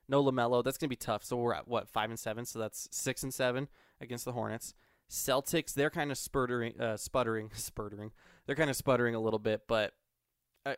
no 0.08 0.24
Lamelo. 0.24 0.64
That's 0.64 0.78
going 0.78 0.88
to 0.88 0.92
be 0.92 0.96
tough. 0.96 1.22
So 1.24 1.36
we're 1.36 1.54
at 1.54 1.68
what 1.68 1.88
five 1.88 2.10
and 2.10 2.18
seven. 2.18 2.46
So 2.46 2.58
that's 2.58 2.88
six 2.90 3.22
and 3.22 3.32
seven 3.34 3.68
against 4.00 4.24
the 4.24 4.32
Hornets. 4.32 4.72
Celtics. 5.10 5.74
They're 5.74 5.90
kind 5.90 6.10
of 6.10 6.18
sputtering, 6.18 6.80
uh, 6.80 6.96
sputtering, 6.96 7.50
sputtering. 7.54 8.12
They're 8.46 8.56
kind 8.56 8.70
of 8.70 8.76
sputtering 8.76 9.14
a 9.14 9.20
little 9.20 9.38
bit, 9.38 9.62
but 9.68 9.92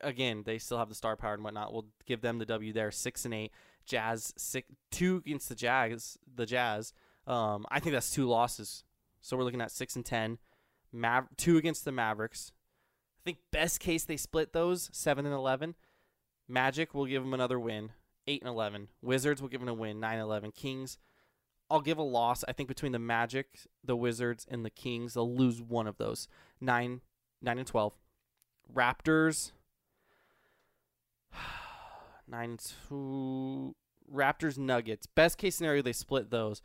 again, 0.00 0.42
they 0.44 0.58
still 0.58 0.78
have 0.78 0.88
the 0.88 0.94
star 0.94 1.16
power 1.16 1.34
and 1.34 1.44
whatnot. 1.44 1.72
We'll 1.72 1.86
give 2.06 2.20
them 2.20 2.38
the 2.38 2.46
W 2.46 2.72
there. 2.72 2.90
Six 2.90 3.24
and 3.24 3.34
eight. 3.34 3.52
Jazz 3.86 4.32
six 4.36 4.68
two 4.90 5.16
against 5.16 5.48
the 5.48 5.54
Jazz. 5.54 6.18
The 6.34 6.46
Jazz. 6.46 6.92
Um, 7.26 7.66
I 7.70 7.80
think 7.80 7.94
that's 7.94 8.10
two 8.10 8.28
losses. 8.28 8.84
So 9.20 9.36
we're 9.36 9.44
looking 9.44 9.60
at 9.60 9.70
six 9.70 9.96
and 9.96 10.04
ten. 10.04 10.38
Mav- 10.92 11.28
two 11.36 11.56
against 11.56 11.84
the 11.84 11.92
Mavericks. 11.92 12.52
I 13.18 13.22
think 13.24 13.38
best 13.50 13.80
case 13.80 14.04
they 14.04 14.16
split 14.16 14.52
those 14.52 14.90
seven 14.92 15.26
and 15.26 15.34
eleven. 15.34 15.74
Magic 16.48 16.94
will 16.94 17.06
give 17.06 17.22
them 17.22 17.34
another 17.34 17.60
win, 17.60 17.92
eight 18.26 18.42
and 18.42 18.48
eleven. 18.48 18.88
Wizards 19.02 19.40
will 19.40 19.48
give 19.48 19.60
them 19.60 19.68
a 19.68 19.74
win, 19.74 20.00
nine 20.00 20.14
and 20.14 20.22
eleven. 20.22 20.50
Kings, 20.50 20.98
I'll 21.68 21.80
give 21.80 21.98
a 21.98 22.02
loss. 22.02 22.44
I 22.48 22.52
think 22.52 22.68
between 22.68 22.92
the 22.92 22.98
Magic, 22.98 23.60
the 23.84 23.94
Wizards, 23.96 24.46
and 24.50 24.64
the 24.64 24.70
Kings, 24.70 25.14
they'll 25.14 25.32
lose 25.32 25.62
one 25.62 25.86
of 25.86 25.98
those. 25.98 26.28
Nine, 26.60 27.02
nine 27.40 27.58
and 27.58 27.66
twelve. 27.66 27.92
Raptors, 28.74 29.52
nine 32.28 32.58
two. 32.88 33.74
Raptors 34.12 34.58
Nuggets. 34.58 35.06
Best 35.06 35.38
case 35.38 35.54
scenario, 35.54 35.82
they 35.82 35.92
split 35.92 36.30
those. 36.30 36.62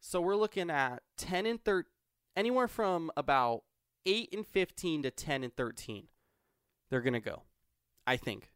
So 0.00 0.20
we're 0.20 0.34
looking 0.36 0.68
at 0.70 1.02
ten 1.16 1.46
and 1.46 1.62
thirteen 1.62 1.92
anywhere 2.38 2.68
from 2.68 3.10
about 3.16 3.64
8 4.06 4.28
and 4.32 4.46
15 4.46 5.02
to 5.02 5.10
10 5.10 5.44
and 5.44 5.54
13 5.54 6.06
they're 6.88 7.02
to 7.02 7.20
go 7.20 7.42
i 8.06 8.16
think 8.16 8.52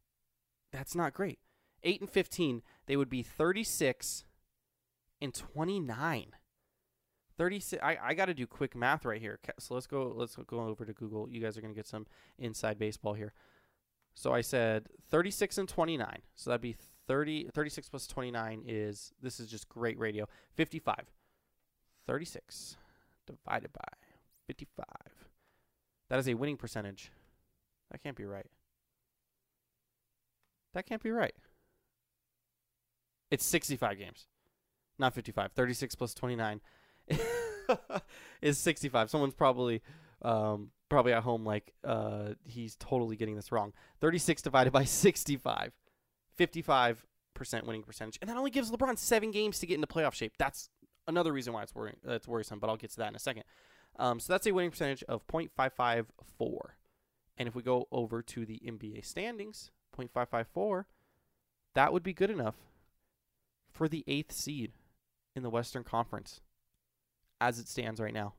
that's 0.73 0.95
not 0.95 1.13
great 1.13 1.41
8 1.83 2.01
and 2.01 2.11
15 2.11 2.63
they 2.87 2.97
would 2.97 3.11
be 3.11 3.23
36 3.23 4.25
and 5.21 5.35
29 5.35 6.27
36 7.37 7.83
i, 7.83 7.99
I 8.03 8.15
got 8.15 8.27
to 8.27 8.35
do 8.35 8.47
quick 8.47 8.77
math 8.77 9.05
right 9.05 9.21
here 9.21 9.41
so 9.59 9.75
let's 9.75 9.89
go 9.89 10.13
let's 10.15 10.37
go 10.37 10.61
over 10.61 10.85
to 10.85 10.93
google 10.93 11.29
you 11.29 11.41
guys 11.41 11.59
are 11.59 11.61
going 11.61 11.75
to 11.75 11.79
get 11.79 11.89
some 11.89 12.07
inside 12.39 12.79
baseball 12.79 13.15
here 13.15 13.33
so 14.15 14.33
i 14.33 14.41
said 14.41 14.87
36 15.11 15.59
and 15.59 15.69
29 15.69 16.19
so 16.35 16.51
that'd 16.51 16.61
be 16.61 16.77
30 17.09 17.49
36 17.53 17.89
plus 17.89 18.07
29 18.07 18.63
is 18.67 19.13
this 19.21 19.41
is 19.41 19.51
just 19.51 19.69
great 19.69 19.99
radio 19.99 20.27
55 20.55 20.97
36 22.07 22.77
divided 23.27 23.73
by 23.73 23.85
55. 24.47 24.85
That 26.11 26.19
is 26.19 26.29
a 26.29 26.35
winning 26.35 26.57
percentage. 26.57 27.11
That 27.91 28.03
can't 28.03 28.17
be 28.17 28.25
right. 28.25 28.47
That 30.75 30.87
can't 30.87 31.03
be 31.03 31.11
right. 31.11 31.35
It's 33.31 33.45
65 33.45 33.99
games, 33.99 34.27
not 34.99 35.15
55. 35.15 35.53
36 35.53 35.95
plus 35.95 36.15
29 36.15 36.61
is 38.43 38.59
65. 38.59 39.11
Someone's 39.11 39.35
probably 39.35 39.83
um, 40.23 40.71
probably 40.89 41.13
at 41.13 41.23
home 41.23 41.45
like 41.45 41.73
uh, 41.85 42.31
he's 42.45 42.77
totally 42.77 43.17
getting 43.17 43.37
this 43.37 43.53
wrong. 43.53 43.73
36 44.01 44.43
divided 44.43 44.73
by 44.73 44.85
65. 44.85 45.73
55 46.37 47.07
percent 47.35 47.67
winning 47.67 47.83
percentage, 47.83 48.19
and 48.21 48.31
that 48.31 48.37
only 48.37 48.51
gives 48.51 48.71
LeBron 48.71 48.99
seven 48.99 49.31
games 49.31 49.59
to 49.59 49.67
get 49.67 49.75
into 49.75 49.87
playoff 49.87 50.15
shape. 50.15 50.35
That's 50.39 50.69
another 51.07 51.33
reason 51.33 51.53
why 51.53 51.63
it's 51.63 51.75
worrying. 51.75 51.97
Uh, 52.07 52.13
it's 52.13 52.29
worrisome, 52.29 52.59
but 52.59 52.69
I'll 52.69 52.77
get 52.77 52.91
to 52.91 52.97
that 52.99 53.09
in 53.09 53.17
a 53.17 53.21
second. 53.21 53.45
Um, 53.99 54.21
so 54.21 54.33
that's 54.33 54.47
a 54.47 54.53
winning 54.53 54.71
percentage 54.71 55.03
of 55.05 55.27
.554, 55.27 56.07
and 57.37 57.49
if 57.49 57.55
we 57.55 57.63
go 57.63 57.89
over 57.93 58.23
to 58.23 58.47
the 58.47 58.61
NBA 58.65 59.05
standings, 59.05 59.71
.554, 59.99 60.85
that 61.75 61.93
would 61.93 62.03
be 62.03 62.15
good 62.15 62.31
enough 62.31 62.57
for 63.71 63.89
the 63.89 64.05
eighth 64.07 64.33
seed 64.33 64.73
in 65.35 65.43
the 65.43 65.51
Western 65.51 65.85
Conference, 65.85 66.41
as 67.41 67.59
it 67.59 67.69
stands 67.69 68.01
right 68.01 68.15
now. 68.15 68.35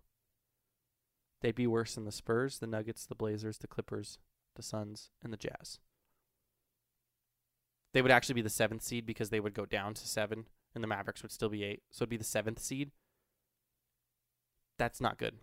They'd 1.43 1.53
be 1.53 1.67
worse 1.67 1.95
than 1.95 2.05
the 2.05 2.11
Spurs, 2.13 2.59
the 2.59 2.67
Nuggets, 2.67 3.05
the 3.05 3.15
Blazers, 3.15 3.57
the 3.57 3.67
Clippers, 3.67 4.17
the 4.55 4.63
Suns, 4.63 5.11
and 5.21 5.33
the 5.33 5.37
Jazz. 5.37 5.79
They 7.93 8.01
would 8.01 8.11
actually 8.11 8.35
be 8.35 8.41
the 8.41 8.49
seventh 8.49 8.81
seed 8.81 9.05
because 9.05 9.29
they 9.29 9.41
would 9.41 9.53
go 9.53 9.65
down 9.65 9.93
to 9.95 10.07
seven 10.07 10.45
and 10.73 10.81
the 10.81 10.87
Mavericks 10.87 11.21
would 11.21 11.33
still 11.33 11.49
be 11.49 11.65
eight. 11.65 11.83
So 11.91 12.03
it'd 12.03 12.09
be 12.09 12.17
the 12.17 12.23
seventh 12.23 12.59
seed. 12.59 12.91
That's 14.79 15.01
not 15.01 15.17
good. 15.17 15.35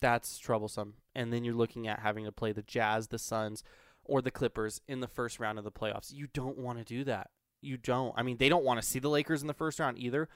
That's 0.00 0.38
troublesome. 0.38 0.94
And 1.16 1.32
then 1.32 1.42
you're 1.42 1.52
looking 1.52 1.88
at 1.88 1.98
having 1.98 2.24
to 2.24 2.32
play 2.32 2.52
the 2.52 2.62
Jazz, 2.62 3.08
the 3.08 3.18
Suns, 3.18 3.64
or 4.04 4.22
the 4.22 4.30
Clippers 4.30 4.80
in 4.86 5.00
the 5.00 5.08
first 5.08 5.40
round 5.40 5.58
of 5.58 5.64
the 5.64 5.72
playoffs. 5.72 6.12
You 6.12 6.28
don't 6.32 6.58
want 6.58 6.78
to 6.78 6.84
do 6.84 7.02
that. 7.04 7.30
You 7.60 7.76
don't. 7.76 8.14
I 8.16 8.22
mean, 8.22 8.36
they 8.36 8.48
don't 8.48 8.64
want 8.64 8.80
to 8.80 8.86
see 8.86 9.00
the 9.00 9.10
Lakers 9.10 9.40
in 9.40 9.48
the 9.48 9.52
first 9.52 9.80
round 9.80 9.98
either. 9.98 10.28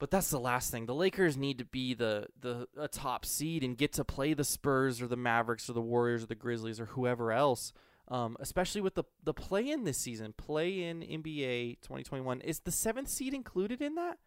But 0.00 0.10
that's 0.10 0.30
the 0.30 0.40
last 0.40 0.72
thing. 0.72 0.86
The 0.86 0.94
Lakers 0.94 1.36
need 1.36 1.58
to 1.58 1.64
be 1.64 1.94
the 1.94 2.26
the 2.40 2.66
a 2.76 2.88
top 2.88 3.24
seed 3.24 3.62
and 3.62 3.76
get 3.76 3.92
to 3.92 4.04
play 4.04 4.34
the 4.34 4.42
Spurs 4.42 5.00
or 5.00 5.06
the 5.06 5.16
Mavericks 5.16 5.70
or 5.70 5.74
the 5.74 5.80
Warriors 5.80 6.24
or 6.24 6.26
the 6.26 6.34
Grizzlies 6.34 6.80
or 6.80 6.86
whoever 6.86 7.30
else 7.30 7.72
um, 8.10 8.36
especially 8.40 8.80
with 8.80 8.94
the 8.94 9.04
the 9.22 9.32
play 9.32 9.70
in 9.70 9.84
this 9.84 9.98
season, 9.98 10.34
play 10.36 10.82
in 10.82 11.00
NBA 11.00 11.80
2021. 11.80 12.40
Is 12.40 12.60
the 12.60 12.72
seventh 12.72 13.08
seed 13.08 13.32
included 13.32 13.80
in 13.80 13.94
that? 13.94 14.18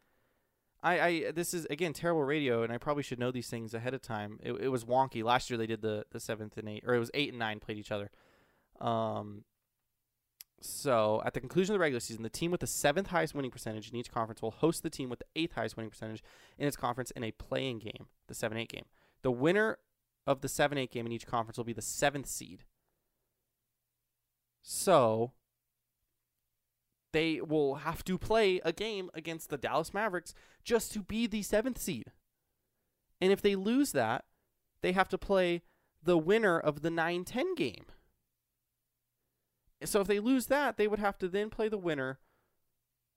I, 0.82 1.00
I 1.00 1.32
this 1.32 1.54
is 1.54 1.66
again 1.66 1.94
terrible 1.94 2.24
radio, 2.24 2.64
and 2.64 2.72
I 2.72 2.78
probably 2.78 3.04
should 3.04 3.20
know 3.20 3.32
these 3.32 3.50
things 3.50 3.74
ahead 3.74 3.94
of 3.94 4.02
time. 4.02 4.40
It, 4.42 4.54
it 4.54 4.68
was 4.70 4.86
wonky 4.86 5.24
last 5.24 5.50
year. 5.50 5.58
They 5.58 5.68
did 5.68 5.82
the 5.82 6.06
the 6.12 6.20
seventh 6.20 6.58
and 6.58 6.70
eight, 6.70 6.84
or 6.88 6.96
it 6.96 7.00
was 7.00 7.12
eight 7.14 7.30
and 7.30 7.40
nine 7.40 7.60
played 7.60 7.78
each 7.78 7.92
other. 7.92 8.10
Um. 8.80 9.44
So 10.66 11.22
at 11.26 11.34
the 11.34 11.42
conclusion 11.42 11.74
of 11.74 11.80
the 11.80 11.82
regular 11.82 12.00
season, 12.00 12.24
the 12.24 12.30
team 12.30 12.50
with 12.50 12.62
the 12.62 12.68
seventh 12.68 13.08
highest 13.08 13.36
winning 13.36 13.52
percentage 13.52 13.90
in 13.90 13.98
each 13.98 14.10
conference 14.10 14.42
will 14.42 14.52
host 14.52 14.82
the 14.82 14.90
team 14.90 15.10
with 15.10 15.20
the 15.20 15.26
eighth 15.36 15.56
highest 15.56 15.76
winning 15.76 15.90
percentage 15.90 16.24
in 16.58 16.68
its 16.68 16.78
conference 16.78 17.12
in 17.12 17.24
a 17.24 17.32
play-in 17.32 17.80
game, 17.80 18.08
the 18.28 18.34
seven 18.34 18.58
eight 18.58 18.70
game. 18.70 18.86
The 19.24 19.32
winner 19.32 19.78
of 20.26 20.40
the 20.40 20.48
seven 20.48 20.78
eight 20.78 20.92
game 20.92 21.06
in 21.06 21.12
each 21.12 21.28
conference 21.28 21.58
will 21.58 21.66
be 21.66 21.74
the 21.74 21.82
seventh 21.82 22.28
seed. 22.28 22.64
So 24.62 25.34
they 27.12 27.42
will 27.42 27.76
have 27.76 28.06
to 28.06 28.18
play 28.18 28.62
a 28.64 28.72
game 28.72 29.10
against 29.14 29.50
the 29.50 29.58
Dallas 29.58 29.94
Mavericks 29.94 30.34
just 30.64 30.94
to 30.94 31.02
be 31.02 31.28
the 31.28 31.42
seventh 31.42 31.78
seed. 31.78 32.12
And 33.20 33.34
if 33.34 33.42
they 33.42 33.56
lose 33.56 33.92
that, 33.92 34.24
they 34.82 34.94
have 34.94 35.10
to 35.10 35.18
play 35.18 35.64
the 36.02 36.18
winner 36.18 36.58
of 36.58 36.82
the 36.82 36.90
9 36.90 37.26
10 37.26 37.56
game. 37.56 37.86
So 39.86 40.02
if 40.02 40.08
they 40.08 40.20
lose 40.20 40.48
that, 40.48 40.78
they 40.78 40.88
would 40.88 41.00
have 41.00 41.18
to 41.20 41.28
then 41.28 41.50
play 41.50 41.70
the 41.70 41.78
winner 41.78 42.20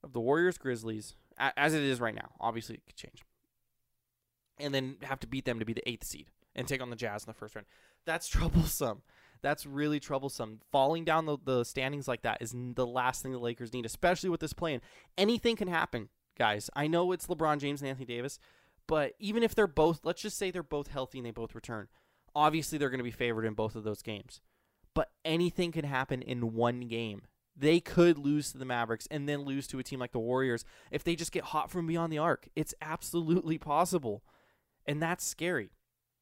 of 0.02 0.12
the 0.12 0.20
Warriors 0.20 0.58
Grizzlies, 0.58 1.14
as 1.38 1.75
it 1.75 1.82
is 1.82 2.00
right 2.00 2.14
now. 2.14 2.32
Obviously, 2.40 2.76
it 2.76 2.87
could 2.87 2.96
change. 2.96 3.25
And 4.58 4.75
then 4.75 4.96
have 5.02 5.20
to 5.20 5.26
beat 5.26 5.44
them 5.44 5.58
to 5.58 5.64
be 5.64 5.75
the 5.75 5.88
eighth 5.88 6.04
seed 6.04 6.30
and 6.54 6.66
take 6.66 6.80
on 6.80 6.90
the 6.90 6.96
Jazz 6.96 7.25
in 7.25 7.26
the 7.26 7.35
first 7.35 7.54
round. 7.54 7.66
That's 8.04 8.28
troublesome. 8.28 9.02
That's 9.42 9.66
really 9.66 10.00
troublesome. 10.00 10.61
Falling 10.73 11.04
down 11.04 11.26
the, 11.26 11.37
the 11.44 11.64
standings 11.64 12.08
like 12.08 12.23
that 12.23 12.38
is 12.40 12.54
the 12.54 12.87
last 12.87 13.23
thing 13.23 13.32
the 13.32 13.38
Lakers 13.38 13.73
need, 13.73 13.85
especially 13.85 14.30
with 14.30 14.40
this 14.40 14.54
plan. 14.54 14.80
Anything 15.18 15.56
can 15.56 15.68
happen, 15.68 16.08
guys. 16.38 16.70
I 16.75 16.87
know 16.87 17.12
it's 17.12 17.26
LeBron 17.26 17.58
James 17.58 17.82
and 17.82 17.88
Anthony 17.88 18.06
Davis, 18.06 18.38
but 18.87 19.12
even 19.18 19.42
if 19.42 19.54
they're 19.54 19.66
both, 19.66 20.00
let's 20.04 20.23
just 20.23 20.38
say 20.38 20.50
they're 20.50 20.62
both 20.62 20.88
healthy 20.88 21.18
and 21.18 21.26
they 21.26 21.32
both 21.32 21.54
return, 21.54 21.88
obviously 22.35 22.78
they're 22.78 22.90
going 22.90 22.99
to 22.99 23.04
be 23.04 23.11
favored 23.11 23.44
in 23.44 23.54
both 23.54 23.76
of 23.76 23.85
those 23.85 24.02
games. 24.02 24.40
But 24.97 25.11
anything 25.26 25.73
can 25.73 25.85
happen 25.85 26.23
in 26.23 26.55
one 26.55 26.81
game. 26.81 27.21
They 27.55 27.81
could 27.81 28.17
lose 28.17 28.50
to 28.53 28.59
the 28.59 28.65
Mavericks 28.65 29.07
and 29.11 29.29
then 29.29 29.43
lose 29.43 29.67
to 29.67 29.79
a 29.79 29.83
team 29.83 30.00
like 30.00 30.12
the 30.12 30.19
Warriors 30.19 30.65
if 30.91 31.05
they 31.05 31.15
just 31.15 31.33
get 31.33 31.45
hot 31.45 31.71
from 31.71 31.87
beyond 31.87 32.11
the 32.11 32.17
arc. 32.19 32.49
It's 32.57 32.75
absolutely 32.81 33.59
possible. 33.59 34.23
And 34.87 35.03
that's 35.03 35.23
scary. 35.23 35.69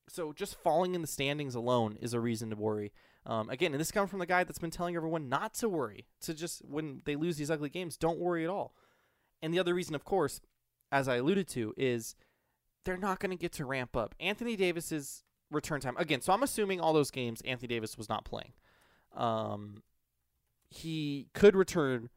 So 0.08 0.32
just 0.32 0.56
falling 0.56 0.96
in 0.96 1.02
the 1.02 1.06
standings 1.06 1.54
alone 1.54 1.96
is 2.00 2.14
a 2.14 2.20
reason 2.20 2.50
to 2.50 2.56
worry. 2.56 2.92
Um, 3.24 3.48
again, 3.48 3.70
and 3.70 3.80
this 3.80 3.92
comes 3.92 4.10
from 4.10 4.18
the 4.18 4.26
guy 4.26 4.42
that's 4.42 4.58
been 4.58 4.72
telling 4.72 4.96
everyone 4.96 5.28
not 5.28 5.54
to 5.54 5.68
worry, 5.68 6.08
to 6.22 6.34
just 6.34 6.64
when 6.64 7.00
they 7.04 7.14
lose 7.14 7.36
these 7.36 7.52
ugly 7.52 7.70
games, 7.70 7.96
don't 7.96 8.18
worry 8.18 8.42
at 8.42 8.50
all. 8.50 8.74
And 9.40 9.54
the 9.54 9.60
other 9.60 9.72
reason, 9.72 9.94
of 9.94 10.04
course, 10.04 10.40
as 10.90 11.06
I 11.06 11.16
alluded 11.16 11.46
to, 11.50 11.74
is 11.76 12.16
they're 12.84 12.96
not 12.96 13.20
going 13.20 13.30
to 13.30 13.40
get 13.40 13.52
to 13.52 13.64
ramp 13.64 13.96
up. 13.96 14.16
Anthony 14.18 14.56
Davis's 14.56 15.22
return 15.50 15.80
time 15.80 15.96
again. 15.96 16.20
So 16.20 16.32
I'm 16.32 16.42
assuming 16.42 16.80
all 16.80 16.92
those 16.92 17.12
games 17.12 17.40
Anthony 17.42 17.68
Davis 17.68 17.96
was 17.96 18.08
not 18.08 18.24
playing. 18.24 18.52
Um, 19.14 19.82
he 20.68 21.28
could 21.34 21.54
return 21.54 22.10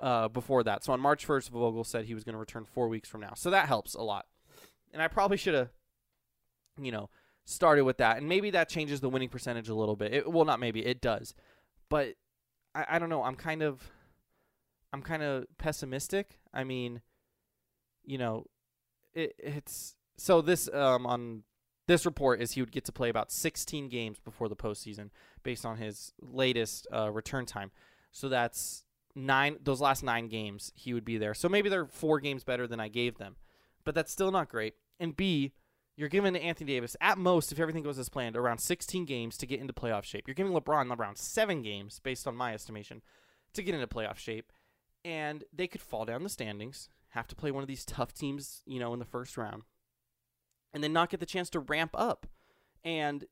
uh, 0.00 0.28
before 0.28 0.62
that. 0.64 0.84
So 0.84 0.92
on 0.92 1.00
March 1.00 1.26
1st, 1.26 1.50
Vogel 1.50 1.84
said 1.84 2.04
he 2.04 2.14
was 2.14 2.24
going 2.24 2.34
to 2.34 2.38
return 2.38 2.64
four 2.64 2.88
weeks 2.88 3.08
from 3.08 3.20
now. 3.20 3.32
So 3.34 3.50
that 3.50 3.66
helps 3.66 3.94
a 3.94 4.02
lot. 4.02 4.26
And 4.92 5.02
I 5.02 5.08
probably 5.08 5.36
should 5.36 5.54
have, 5.54 5.70
you 6.80 6.92
know, 6.92 7.10
started 7.44 7.84
with 7.84 7.98
that. 7.98 8.18
And 8.18 8.28
maybe 8.28 8.50
that 8.50 8.68
changes 8.68 9.00
the 9.00 9.08
winning 9.08 9.28
percentage 9.28 9.68
a 9.68 9.74
little 9.74 9.96
bit. 9.96 10.14
It, 10.14 10.30
well, 10.30 10.44
not 10.44 10.60
maybe 10.60 10.84
it 10.84 11.00
does, 11.00 11.34
but 11.88 12.14
I, 12.74 12.86
I 12.90 12.98
don't 12.98 13.08
know. 13.08 13.22
I'm 13.22 13.36
kind 13.36 13.62
of, 13.62 13.90
I'm 14.92 15.02
kind 15.02 15.22
of 15.22 15.46
pessimistic. 15.58 16.38
I 16.52 16.64
mean, 16.64 17.02
you 18.04 18.18
know, 18.18 18.46
it, 19.14 19.34
it's 19.38 19.96
so 20.16 20.40
this 20.40 20.68
um 20.72 21.06
on 21.06 21.42
this 21.86 22.04
report 22.04 22.40
is 22.40 22.52
he 22.52 22.62
would 22.62 22.72
get 22.72 22.84
to 22.86 22.92
play 22.92 23.08
about 23.08 23.30
16 23.30 23.88
games 23.88 24.18
before 24.18 24.48
the 24.48 24.56
postseason 24.56 25.10
based 25.42 25.64
on 25.64 25.76
his 25.76 26.12
latest 26.20 26.86
uh, 26.92 27.10
return 27.10 27.46
time. 27.46 27.70
So 28.10 28.28
that's 28.28 28.84
nine. 29.14 29.58
Those 29.62 29.80
last 29.80 30.02
nine 30.02 30.28
games 30.28 30.72
he 30.74 30.92
would 30.94 31.04
be 31.04 31.18
there. 31.18 31.34
So 31.34 31.48
maybe 31.48 31.68
they're 31.68 31.86
four 31.86 32.18
games 32.18 32.44
better 32.44 32.66
than 32.66 32.80
I 32.80 32.88
gave 32.88 33.18
them, 33.18 33.36
but 33.84 33.94
that's 33.94 34.12
still 34.12 34.32
not 34.32 34.48
great. 34.48 34.74
And 34.98 35.16
B, 35.16 35.52
you're 35.96 36.08
giving 36.08 36.36
Anthony 36.36 36.72
Davis 36.72 36.96
at 37.00 37.18
most, 37.18 37.52
if 37.52 37.60
everything 37.60 37.82
goes 37.82 37.98
as 37.98 38.08
planned, 38.08 38.36
around 38.36 38.58
16 38.58 39.04
games 39.04 39.36
to 39.38 39.46
get 39.46 39.60
into 39.60 39.72
playoff 39.72 40.04
shape. 40.04 40.26
You're 40.26 40.34
giving 40.34 40.52
LeBron 40.52 40.96
around 40.96 41.16
seven 41.16 41.62
games, 41.62 42.00
based 42.00 42.26
on 42.26 42.36
my 42.36 42.52
estimation, 42.52 43.00
to 43.54 43.62
get 43.62 43.74
into 43.74 43.86
playoff 43.86 44.18
shape, 44.18 44.52
and 45.04 45.44
they 45.52 45.66
could 45.66 45.80
fall 45.80 46.04
down 46.04 46.22
the 46.22 46.28
standings, 46.28 46.90
have 47.10 47.26
to 47.28 47.36
play 47.36 47.50
one 47.50 47.62
of 47.62 47.68
these 47.68 47.84
tough 47.84 48.12
teams, 48.12 48.62
you 48.66 48.78
know, 48.78 48.92
in 48.92 48.98
the 48.98 49.06
first 49.06 49.38
round 49.38 49.62
and 50.74 50.82
then 50.82 50.92
not 50.92 51.10
get 51.10 51.20
the 51.20 51.26
chance 51.26 51.50
to 51.50 51.60
ramp 51.60 51.92
up. 51.94 52.26
And 52.84 53.24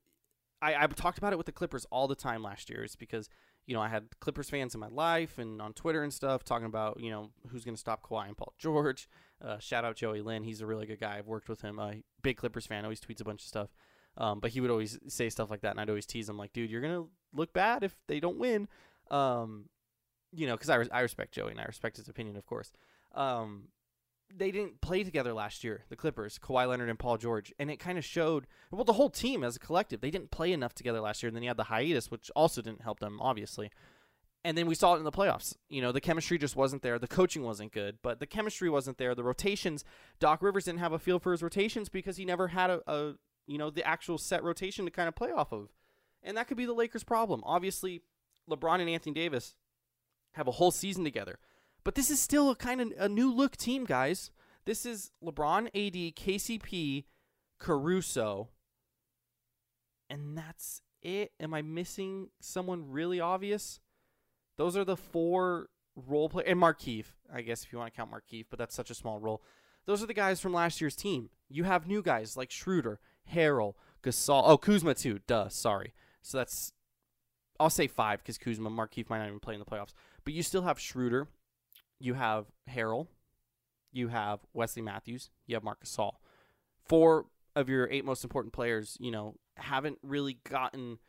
I, 0.61 0.83
I 0.83 0.87
talked 0.87 1.17
about 1.17 1.33
it 1.33 1.37
with 1.37 1.45
the 1.45 1.51
Clippers 1.51 1.85
all 1.91 2.07
the 2.07 2.15
time 2.15 2.41
last 2.41 2.69
year. 2.69 2.83
It's 2.83 2.95
because 2.95 3.29
you 3.67 3.75
know 3.75 3.81
I 3.81 3.87
had 3.87 4.19
Clippers 4.19 4.49
fans 4.49 4.73
in 4.73 4.79
my 4.79 4.87
life 4.87 5.37
and 5.37 5.61
on 5.61 5.73
Twitter 5.73 6.03
and 6.03 6.13
stuff 6.13 6.43
talking 6.43 6.67
about 6.67 6.99
you 6.99 7.09
know 7.09 7.31
who's 7.47 7.63
going 7.63 7.75
to 7.75 7.79
stop 7.79 8.01
Kawhi 8.07 8.27
and 8.27 8.37
Paul 8.37 8.53
George. 8.57 9.07
Uh, 9.43 9.59
shout 9.59 9.85
out 9.85 9.95
Joey 9.95 10.21
Lynn, 10.21 10.43
he's 10.43 10.61
a 10.61 10.65
really 10.65 10.85
good 10.85 10.99
guy. 10.99 11.17
I've 11.17 11.27
worked 11.27 11.49
with 11.49 11.61
him. 11.61 11.79
Uh, 11.79 11.93
big 12.21 12.37
Clippers 12.37 12.65
fan, 12.65 12.83
always 12.83 13.01
tweets 13.01 13.21
a 13.21 13.25
bunch 13.25 13.41
of 13.41 13.47
stuff. 13.47 13.69
Um, 14.17 14.39
but 14.39 14.51
he 14.51 14.61
would 14.61 14.71
always 14.71 14.97
say 15.07 15.29
stuff 15.29 15.49
like 15.49 15.61
that, 15.61 15.71
and 15.71 15.79
I'd 15.79 15.89
always 15.89 16.05
tease 16.05 16.29
him 16.29 16.37
like, 16.37 16.53
"Dude, 16.53 16.69
you're 16.69 16.81
gonna 16.81 17.05
look 17.33 17.51
bad 17.53 17.83
if 17.83 17.95
they 18.07 18.19
don't 18.19 18.37
win." 18.37 18.67
Um, 19.11 19.65
you 20.31 20.47
know, 20.47 20.55
because 20.55 20.69
I, 20.69 20.83
I 20.91 21.01
respect 21.01 21.33
Joey 21.33 21.51
and 21.51 21.59
I 21.59 21.65
respect 21.65 21.97
his 21.97 22.07
opinion, 22.07 22.37
of 22.37 22.45
course. 22.45 22.71
Um, 23.13 23.69
they 24.37 24.51
didn't 24.51 24.81
play 24.81 25.03
together 25.03 25.33
last 25.33 25.63
year, 25.63 25.83
the 25.89 25.95
Clippers, 25.95 26.39
Kawhi 26.39 26.67
Leonard 26.67 26.89
and 26.89 26.99
Paul 26.99 27.17
George, 27.17 27.53
and 27.59 27.71
it 27.71 27.77
kind 27.77 27.97
of 27.97 28.05
showed. 28.05 28.47
Well, 28.71 28.83
the 28.83 28.93
whole 28.93 29.09
team 29.09 29.43
as 29.43 29.55
a 29.55 29.59
collective, 29.59 30.01
they 30.01 30.11
didn't 30.11 30.31
play 30.31 30.51
enough 30.51 30.73
together 30.73 31.01
last 31.01 31.23
year, 31.23 31.27
and 31.27 31.35
then 31.35 31.43
you 31.43 31.49
had 31.49 31.57
the 31.57 31.65
hiatus, 31.65 32.11
which 32.11 32.29
also 32.35 32.61
didn't 32.61 32.81
help 32.81 32.99
them, 32.99 33.19
obviously. 33.21 33.71
And 34.43 34.57
then 34.57 34.67
we 34.67 34.75
saw 34.75 34.93
it 34.93 34.99
in 34.99 35.03
the 35.03 35.11
playoffs. 35.11 35.55
You 35.69 35.81
know, 35.81 35.91
the 35.91 36.01
chemistry 36.01 36.37
just 36.37 36.55
wasn't 36.55 36.83
there. 36.83 36.99
The 36.99 37.07
coaching 37.07 37.43
wasn't 37.43 37.71
good, 37.71 37.97
but 38.03 38.19
the 38.19 38.27
chemistry 38.27 38.69
wasn't 38.69 38.99
there. 38.99 39.15
The 39.15 39.23
rotations, 39.23 39.83
Doc 40.19 40.43
Rivers 40.43 40.65
didn't 40.65 40.79
have 40.79 40.93
a 40.93 40.99
feel 40.99 41.17
for 41.17 41.31
his 41.31 41.41
rotations 41.41 41.89
because 41.89 42.17
he 42.17 42.25
never 42.25 42.49
had 42.49 42.69
a, 42.69 42.81
a 42.85 43.15
you 43.47 43.57
know, 43.57 43.69
the 43.69 43.87
actual 43.87 44.17
set 44.17 44.43
rotation 44.43 44.85
to 44.85 44.91
kind 44.91 45.07
of 45.07 45.15
play 45.15 45.31
off 45.31 45.51
of. 45.51 45.69
And 46.21 46.37
that 46.37 46.47
could 46.47 46.57
be 46.57 46.65
the 46.65 46.73
Lakers' 46.73 47.03
problem. 47.03 47.41
Obviously, 47.43 48.01
LeBron 48.49 48.81
and 48.81 48.89
Anthony 48.89 49.13
Davis 49.13 49.55
have 50.33 50.47
a 50.47 50.51
whole 50.51 50.71
season 50.71 51.03
together. 51.03 51.39
But 51.85 51.95
this 51.95 52.09
is 52.09 52.19
still 52.19 52.49
a 52.49 52.55
kind 52.55 52.81
of 52.81 52.91
a 52.97 53.07
new 53.07 53.31
look 53.31 53.55
team, 53.55 53.85
guys. 53.85 54.31
This 54.65 54.85
is 54.85 55.11
LeBron, 55.23 55.67
AD, 55.67 56.15
KCP, 56.15 57.05
Caruso, 57.59 58.49
and 60.09 60.35
that's 60.35 60.81
it. 61.03 61.31
Am 61.39 61.53
I 61.53 61.61
missing 61.61 62.29
someone 62.41 62.89
really 62.89 63.19
obvious? 63.19 63.79
Those 64.57 64.75
are 64.75 64.83
the 64.83 64.97
four 64.97 65.69
role 65.95 66.27
players, 66.27 66.49
and 66.49 66.59
Markieff, 66.59 67.05
I 67.31 67.41
guess 67.41 67.63
if 67.63 67.71
you 67.71 67.77
want 67.77 67.93
to 67.93 67.95
count 67.95 68.11
Markieff, 68.11 68.47
but 68.49 68.57
that's 68.57 68.75
such 68.75 68.89
a 68.89 68.95
small 68.95 69.19
role. 69.19 69.43
Those 69.85 70.01
are 70.01 70.07
the 70.07 70.13
guys 70.15 70.41
from 70.41 70.53
last 70.53 70.81
year's 70.81 70.95
team. 70.95 71.29
You 71.47 71.65
have 71.65 71.87
new 71.87 72.01
guys 72.01 72.35
like 72.35 72.49
Schroeder, 72.49 72.99
Harrell, 73.31 73.73
Gasol. 74.01 74.41
Oh, 74.45 74.57
Kuzma 74.57 74.95
too. 74.95 75.19
Duh. 75.27 75.49
Sorry. 75.49 75.93
So 76.23 76.39
that's 76.39 76.73
I'll 77.59 77.69
say 77.69 77.87
five 77.87 78.19
because 78.19 78.37
Kuzma, 78.37 78.69
Markieff 78.69 79.09
might 79.09 79.19
not 79.19 79.27
even 79.27 79.39
play 79.39 79.53
in 79.53 79.59
the 79.59 79.65
playoffs. 79.65 79.93
But 80.23 80.33
you 80.33 80.43
still 80.43 80.63
have 80.63 80.79
Schroeder, 80.79 81.27
you 81.99 82.13
have 82.13 82.45
Harrell, 82.69 83.07
you 83.91 84.09
have 84.09 84.39
Wesley 84.53 84.81
Matthews, 84.81 85.29
you 85.47 85.55
have 85.55 85.63
Marcus 85.63 85.95
Gasol. 85.95 86.13
Four 86.87 87.25
of 87.55 87.69
your 87.69 87.89
eight 87.89 88.05
most 88.05 88.23
important 88.23 88.53
players, 88.53 88.97
you 88.99 89.11
know, 89.11 89.35
haven't 89.57 89.97
really 90.03 90.39
gotten 90.49 90.99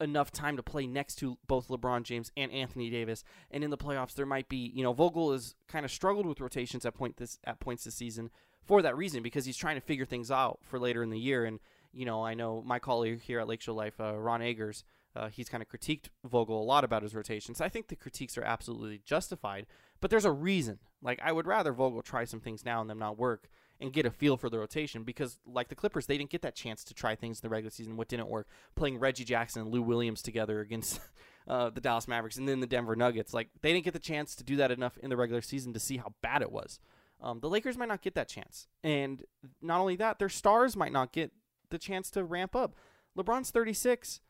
enough 0.00 0.30
time 0.30 0.56
to 0.56 0.62
play 0.62 0.86
next 0.86 1.16
to 1.16 1.38
both 1.46 1.68
LeBron 1.68 2.02
James 2.02 2.30
and 2.36 2.52
Anthony 2.52 2.90
Davis. 2.90 3.24
And 3.50 3.64
in 3.64 3.70
the 3.70 3.78
playoffs, 3.78 4.14
there 4.14 4.26
might 4.26 4.48
be, 4.48 4.70
you 4.74 4.82
know, 4.82 4.92
Vogel 4.92 5.32
has 5.32 5.54
kind 5.68 5.84
of 5.84 5.90
struggled 5.90 6.26
with 6.26 6.40
rotations 6.40 6.84
at 6.84 6.94
point 6.94 7.16
this 7.16 7.38
at 7.44 7.60
points 7.60 7.84
this 7.84 7.94
season 7.94 8.30
for 8.62 8.82
that 8.82 8.96
reason 8.96 9.22
because 9.22 9.44
he's 9.46 9.56
trying 9.56 9.76
to 9.76 9.80
figure 9.80 10.04
things 10.04 10.30
out 10.30 10.58
for 10.62 10.78
later 10.78 11.02
in 11.02 11.10
the 11.10 11.18
year. 11.18 11.44
And 11.44 11.60
you 11.92 12.04
know, 12.04 12.24
I 12.24 12.34
know 12.34 12.62
my 12.66 12.78
colleague 12.78 13.22
here 13.22 13.40
at 13.40 13.48
Lake 13.48 13.62
Show 13.62 13.74
Life, 13.74 14.00
uh, 14.00 14.16
Ron 14.16 14.42
Agers, 14.42 14.84
uh, 15.16 15.28
he's 15.28 15.48
kind 15.48 15.62
of 15.62 15.68
critiqued 15.68 16.08
Vogel 16.24 16.60
a 16.60 16.64
lot 16.64 16.82
about 16.82 17.02
his 17.02 17.14
rotations. 17.14 17.60
I 17.60 17.68
think 17.68 17.86
the 17.86 17.96
critiques 17.96 18.36
are 18.36 18.42
absolutely 18.42 19.00
justified, 19.04 19.66
but 20.04 20.10
there's 20.10 20.26
a 20.26 20.30
reason. 20.30 20.80
Like 21.00 21.18
I 21.24 21.32
would 21.32 21.46
rather 21.46 21.72
Vogel 21.72 22.02
try 22.02 22.26
some 22.26 22.38
things 22.38 22.62
now 22.62 22.82
and 22.82 22.90
them 22.90 22.98
not 22.98 23.16
work 23.16 23.48
and 23.80 23.90
get 23.90 24.04
a 24.04 24.10
feel 24.10 24.36
for 24.36 24.50
the 24.50 24.58
rotation 24.58 25.02
because 25.02 25.38
like 25.46 25.68
the 25.68 25.74
Clippers, 25.74 26.04
they 26.04 26.18
didn't 26.18 26.28
get 26.28 26.42
that 26.42 26.54
chance 26.54 26.84
to 26.84 26.92
try 26.92 27.14
things 27.14 27.38
in 27.38 27.46
the 27.46 27.48
regular 27.48 27.70
season. 27.70 27.96
What 27.96 28.08
didn't 28.08 28.28
work, 28.28 28.46
playing 28.76 28.98
Reggie 28.98 29.24
Jackson 29.24 29.62
and 29.62 29.70
Lou 29.70 29.80
Williams 29.80 30.20
together 30.20 30.60
against 30.60 31.00
uh, 31.48 31.70
the 31.70 31.80
Dallas 31.80 32.06
Mavericks 32.06 32.36
and 32.36 32.46
then 32.46 32.60
the 32.60 32.66
Denver 32.66 32.94
Nuggets. 32.94 33.32
Like 33.32 33.48
they 33.62 33.72
didn't 33.72 33.86
get 33.86 33.94
the 33.94 33.98
chance 33.98 34.36
to 34.36 34.44
do 34.44 34.56
that 34.56 34.70
enough 34.70 34.98
in 34.98 35.08
the 35.08 35.16
regular 35.16 35.40
season 35.40 35.72
to 35.72 35.80
see 35.80 35.96
how 35.96 36.12
bad 36.20 36.42
it 36.42 36.52
was. 36.52 36.80
Um, 37.22 37.40
the 37.40 37.48
Lakers 37.48 37.78
might 37.78 37.88
not 37.88 38.02
get 38.02 38.14
that 38.14 38.28
chance, 38.28 38.68
and 38.82 39.24
not 39.62 39.80
only 39.80 39.96
that, 39.96 40.18
their 40.18 40.28
stars 40.28 40.76
might 40.76 40.92
not 40.92 41.12
get 41.12 41.32
the 41.70 41.78
chance 41.78 42.10
to 42.10 42.24
ramp 42.24 42.54
up. 42.54 42.76
LeBron's 43.16 43.50
36. 43.50 44.20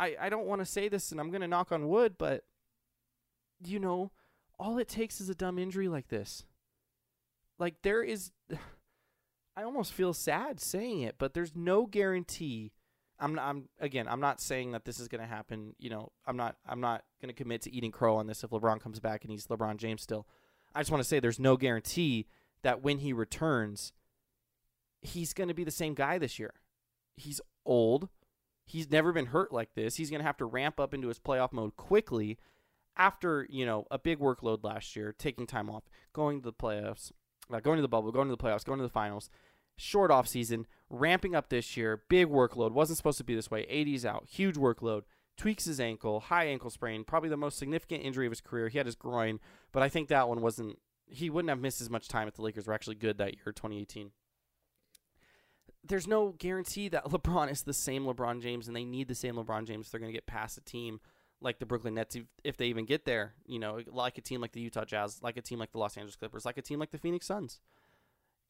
I, 0.00 0.16
I 0.18 0.30
don't 0.30 0.46
want 0.46 0.62
to 0.62 0.64
say 0.64 0.88
this 0.88 1.12
and 1.12 1.20
I'm 1.20 1.28
going 1.28 1.42
to 1.42 1.48
knock 1.48 1.70
on 1.70 1.86
wood, 1.86 2.14
but, 2.16 2.44
you 3.62 3.78
know, 3.78 4.10
all 4.58 4.78
it 4.78 4.88
takes 4.88 5.20
is 5.20 5.28
a 5.28 5.34
dumb 5.34 5.58
injury 5.58 5.88
like 5.88 6.08
this. 6.08 6.44
Like, 7.58 7.82
there 7.82 8.02
is. 8.02 8.30
I 9.56 9.64
almost 9.64 9.92
feel 9.92 10.12
sad 10.12 10.60
saying 10.60 11.00
it, 11.00 11.16
but 11.18 11.34
there's 11.34 11.56
no 11.56 11.86
guarantee. 11.86 12.72
I'm, 13.18 13.36
I'm 13.40 13.64
again. 13.80 14.06
I'm 14.06 14.20
not 14.20 14.40
saying 14.40 14.70
that 14.70 14.84
this 14.84 15.00
is 15.00 15.08
going 15.08 15.20
to 15.20 15.26
happen. 15.26 15.74
You 15.78 15.90
know, 15.90 16.12
I'm 16.26 16.36
not. 16.36 16.56
I'm 16.66 16.80
not 16.80 17.02
going 17.20 17.34
to 17.34 17.34
commit 17.34 17.62
to 17.62 17.74
eating 17.74 17.90
crow 17.90 18.16
on 18.16 18.28
this 18.28 18.44
if 18.44 18.50
LeBron 18.50 18.80
comes 18.80 19.00
back 19.00 19.24
and 19.24 19.32
he's 19.32 19.48
LeBron 19.48 19.78
James 19.78 20.02
still. 20.02 20.28
I 20.74 20.80
just 20.80 20.92
want 20.92 21.02
to 21.02 21.08
say 21.08 21.18
there's 21.18 21.40
no 21.40 21.56
guarantee 21.56 22.28
that 22.62 22.82
when 22.82 22.98
he 22.98 23.12
returns, 23.12 23.92
he's 25.02 25.32
going 25.32 25.48
to 25.48 25.54
be 25.54 25.64
the 25.64 25.70
same 25.70 25.94
guy 25.94 26.18
this 26.18 26.38
year. 26.38 26.54
He's 27.16 27.40
old. 27.64 28.08
He's 28.64 28.90
never 28.90 29.12
been 29.12 29.26
hurt 29.26 29.52
like 29.52 29.74
this. 29.74 29.96
He's 29.96 30.10
going 30.10 30.20
to 30.20 30.26
have 30.26 30.36
to 30.36 30.44
ramp 30.44 30.78
up 30.78 30.92
into 30.94 31.08
his 31.08 31.18
playoff 31.18 31.52
mode 31.52 31.76
quickly 31.76 32.38
after, 32.98 33.46
you 33.48 33.64
know, 33.64 33.86
a 33.90 33.98
big 33.98 34.18
workload 34.18 34.64
last 34.64 34.96
year, 34.96 35.14
taking 35.16 35.46
time 35.46 35.70
off, 35.70 35.84
going 36.12 36.40
to 36.40 36.44
the 36.44 36.52
playoffs, 36.52 37.12
uh, 37.52 37.60
going 37.60 37.76
to 37.76 37.82
the 37.82 37.88
bubble, 37.88 38.12
going 38.12 38.28
to 38.28 38.36
the 38.36 38.42
playoffs, 38.42 38.64
going 38.64 38.78
to 38.78 38.84
the 38.84 38.88
finals. 38.88 39.30
Short 39.76 40.10
off 40.10 40.26
season, 40.26 40.66
ramping 40.90 41.36
up 41.36 41.48
this 41.48 41.76
year, 41.76 42.02
big 42.08 42.26
workload. 42.28 42.72
Wasn't 42.72 42.96
supposed 42.96 43.18
to 43.18 43.24
be 43.24 43.36
this 43.36 43.50
way. 43.50 43.64
AD's 43.66 44.04
out, 44.04 44.26
huge 44.28 44.56
workload. 44.56 45.02
Tweaks 45.36 45.66
his 45.66 45.78
ankle, 45.78 46.18
high 46.18 46.46
ankle 46.46 46.68
sprain, 46.68 47.04
probably 47.04 47.28
the 47.28 47.36
most 47.36 47.58
significant 47.58 48.02
injury 48.02 48.26
of 48.26 48.32
his 48.32 48.40
career. 48.40 48.68
He 48.68 48.78
had 48.78 48.86
his 48.86 48.96
groin, 48.96 49.38
but 49.70 49.84
I 49.84 49.88
think 49.88 50.08
that 50.08 50.28
one 50.28 50.40
wasn't. 50.40 50.78
He 51.06 51.30
wouldn't 51.30 51.48
have 51.48 51.60
missed 51.60 51.80
as 51.80 51.88
much 51.88 52.08
time 52.08 52.26
if 52.26 52.34
the 52.34 52.42
Lakers 52.42 52.66
were 52.66 52.74
actually 52.74 52.96
good 52.96 53.18
that 53.18 53.34
year, 53.34 53.52
2018 53.52 54.10
there's 55.84 56.06
no 56.06 56.34
guarantee 56.38 56.88
that 56.88 57.04
LeBron 57.06 57.50
is 57.50 57.62
the 57.62 57.72
same 57.72 58.04
LeBron 58.04 58.42
James, 58.42 58.66
and 58.66 58.76
they 58.76 58.84
need 58.84 59.08
the 59.08 59.14
same 59.14 59.36
LeBron 59.36 59.66
James. 59.66 59.90
They're 59.90 60.00
going 60.00 60.12
to 60.12 60.16
get 60.16 60.26
past 60.26 60.58
a 60.58 60.60
team 60.60 61.00
like 61.40 61.58
the 61.58 61.66
Brooklyn 61.66 61.94
Nets 61.94 62.16
if, 62.16 62.24
if 62.44 62.56
they 62.56 62.66
even 62.66 62.84
get 62.84 63.04
there. 63.04 63.34
You 63.46 63.58
know, 63.58 63.80
like 63.86 64.18
a 64.18 64.20
team 64.20 64.40
like 64.40 64.52
the 64.52 64.60
Utah 64.60 64.84
Jazz, 64.84 65.22
like 65.22 65.36
a 65.36 65.42
team 65.42 65.58
like 65.58 65.72
the 65.72 65.78
Los 65.78 65.96
Angeles 65.96 66.16
Clippers, 66.16 66.44
like 66.44 66.58
a 66.58 66.62
team 66.62 66.78
like 66.78 66.90
the 66.90 66.98
Phoenix 66.98 67.26
Suns. 67.26 67.60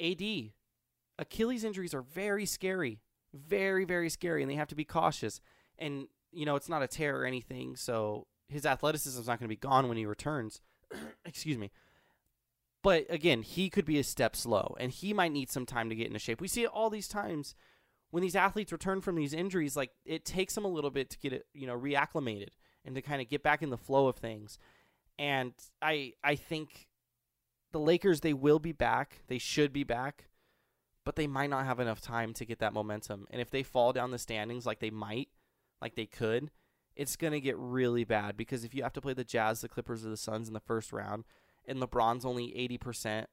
AD, 0.00 0.22
Achilles 1.18 1.64
injuries 1.64 1.94
are 1.94 2.02
very 2.02 2.46
scary, 2.46 3.00
very 3.34 3.84
very 3.84 4.08
scary, 4.08 4.42
and 4.42 4.50
they 4.50 4.56
have 4.56 4.68
to 4.68 4.74
be 4.74 4.84
cautious. 4.84 5.40
And 5.78 6.08
you 6.32 6.46
know, 6.46 6.56
it's 6.56 6.68
not 6.68 6.82
a 6.82 6.88
tear 6.88 7.20
or 7.20 7.24
anything, 7.24 7.76
so 7.76 8.26
his 8.48 8.64
athleticism 8.64 9.20
is 9.20 9.26
not 9.26 9.38
going 9.38 9.48
to 9.48 9.54
be 9.54 9.56
gone 9.56 9.88
when 9.88 9.96
he 9.96 10.06
returns. 10.06 10.60
Excuse 11.24 11.58
me. 11.58 11.70
But 12.82 13.06
again, 13.10 13.42
he 13.42 13.70
could 13.70 13.84
be 13.84 13.98
a 13.98 14.04
step 14.04 14.36
slow, 14.36 14.76
and 14.78 14.92
he 14.92 15.12
might 15.12 15.32
need 15.32 15.50
some 15.50 15.66
time 15.66 15.88
to 15.88 15.96
get 15.96 16.06
into 16.06 16.18
shape. 16.18 16.40
We 16.40 16.48
see 16.48 16.62
it 16.62 16.70
all 16.72 16.90
these 16.90 17.08
times 17.08 17.54
when 18.10 18.22
these 18.22 18.36
athletes 18.36 18.72
return 18.72 19.00
from 19.00 19.16
these 19.16 19.34
injuries, 19.34 19.76
like 19.76 19.90
it 20.04 20.24
takes 20.24 20.54
them 20.54 20.64
a 20.64 20.68
little 20.68 20.90
bit 20.90 21.10
to 21.10 21.18
get 21.18 21.32
it, 21.32 21.46
you 21.52 21.66
know, 21.66 21.78
reacclimated 21.78 22.48
and 22.84 22.94
to 22.94 23.02
kind 23.02 23.20
of 23.20 23.28
get 23.28 23.42
back 23.42 23.62
in 23.62 23.70
the 23.70 23.76
flow 23.76 24.08
of 24.08 24.16
things. 24.16 24.58
And 25.18 25.52
I 25.82 26.14
I 26.22 26.36
think 26.36 26.88
the 27.72 27.80
Lakers 27.80 28.20
they 28.20 28.32
will 28.32 28.58
be 28.58 28.72
back. 28.72 29.22
They 29.28 29.38
should 29.38 29.72
be 29.72 29.84
back, 29.84 30.28
but 31.04 31.16
they 31.16 31.26
might 31.26 31.50
not 31.50 31.66
have 31.66 31.80
enough 31.80 32.00
time 32.00 32.32
to 32.34 32.46
get 32.46 32.58
that 32.60 32.72
momentum. 32.72 33.26
And 33.30 33.40
if 33.40 33.50
they 33.50 33.62
fall 33.62 33.92
down 33.92 34.10
the 34.10 34.18
standings 34.18 34.66
like 34.66 34.80
they 34.80 34.90
might, 34.90 35.28
like 35.80 35.94
they 35.96 36.06
could, 36.06 36.50
it's 36.96 37.16
going 37.16 37.32
to 37.32 37.40
get 37.40 37.56
really 37.56 38.04
bad 38.04 38.36
because 38.36 38.64
if 38.64 38.74
you 38.74 38.82
have 38.82 38.92
to 38.94 39.00
play 39.00 39.14
the 39.14 39.24
Jazz, 39.24 39.60
the 39.60 39.68
Clippers 39.68 40.04
or 40.04 40.10
the 40.10 40.16
Suns 40.16 40.48
in 40.48 40.54
the 40.54 40.60
first 40.60 40.92
round 40.92 41.24
and 41.66 41.80
LeBron's 41.80 42.24
only 42.24 42.48
80% 42.82 43.26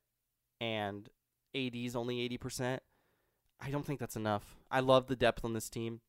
and 0.62 1.10
AD's 1.56 1.96
only 1.96 2.30
80%, 2.38 2.80
I 3.60 3.72
don't 3.72 3.86
think 3.86 4.00
that's 4.00 4.16
enough. 4.16 4.58
I 4.70 4.82
love 4.82 5.08
the 5.08 5.16
depth 5.16 5.44
on 5.44 5.54
this 5.54 5.70
team, 5.70 6.02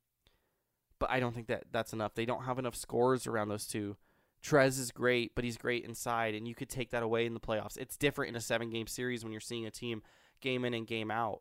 but 0.98 1.10
I 1.10 1.20
don't 1.20 1.34
think 1.34 1.48
that 1.48 1.64
that's 1.72 1.92
enough. 1.92 2.14
They 2.14 2.26
don't 2.26 2.44
have 2.44 2.58
enough 2.58 2.74
scores 2.74 3.26
around 3.26 3.48
those 3.48 3.66
two. 3.66 3.96
Trez 4.42 4.78
is 4.78 4.92
great, 4.92 5.34
but 5.34 5.44
he's 5.44 5.56
great 5.56 5.84
inside, 5.84 6.34
and 6.34 6.46
you 6.46 6.54
could 6.54 6.68
take 6.68 6.90
that 6.90 7.02
away 7.02 7.26
in 7.26 7.34
the 7.34 7.40
playoffs. 7.40 7.76
It's 7.76 7.96
different 7.96 8.30
in 8.30 8.36
a 8.36 8.40
seven 8.40 8.70
game 8.70 8.86
series 8.86 9.24
when 9.24 9.32
you're 9.32 9.40
seeing 9.40 9.66
a 9.66 9.70
team 9.70 10.02
game 10.40 10.64
in 10.64 10.74
and 10.74 10.86
game 10.86 11.10
out, 11.10 11.40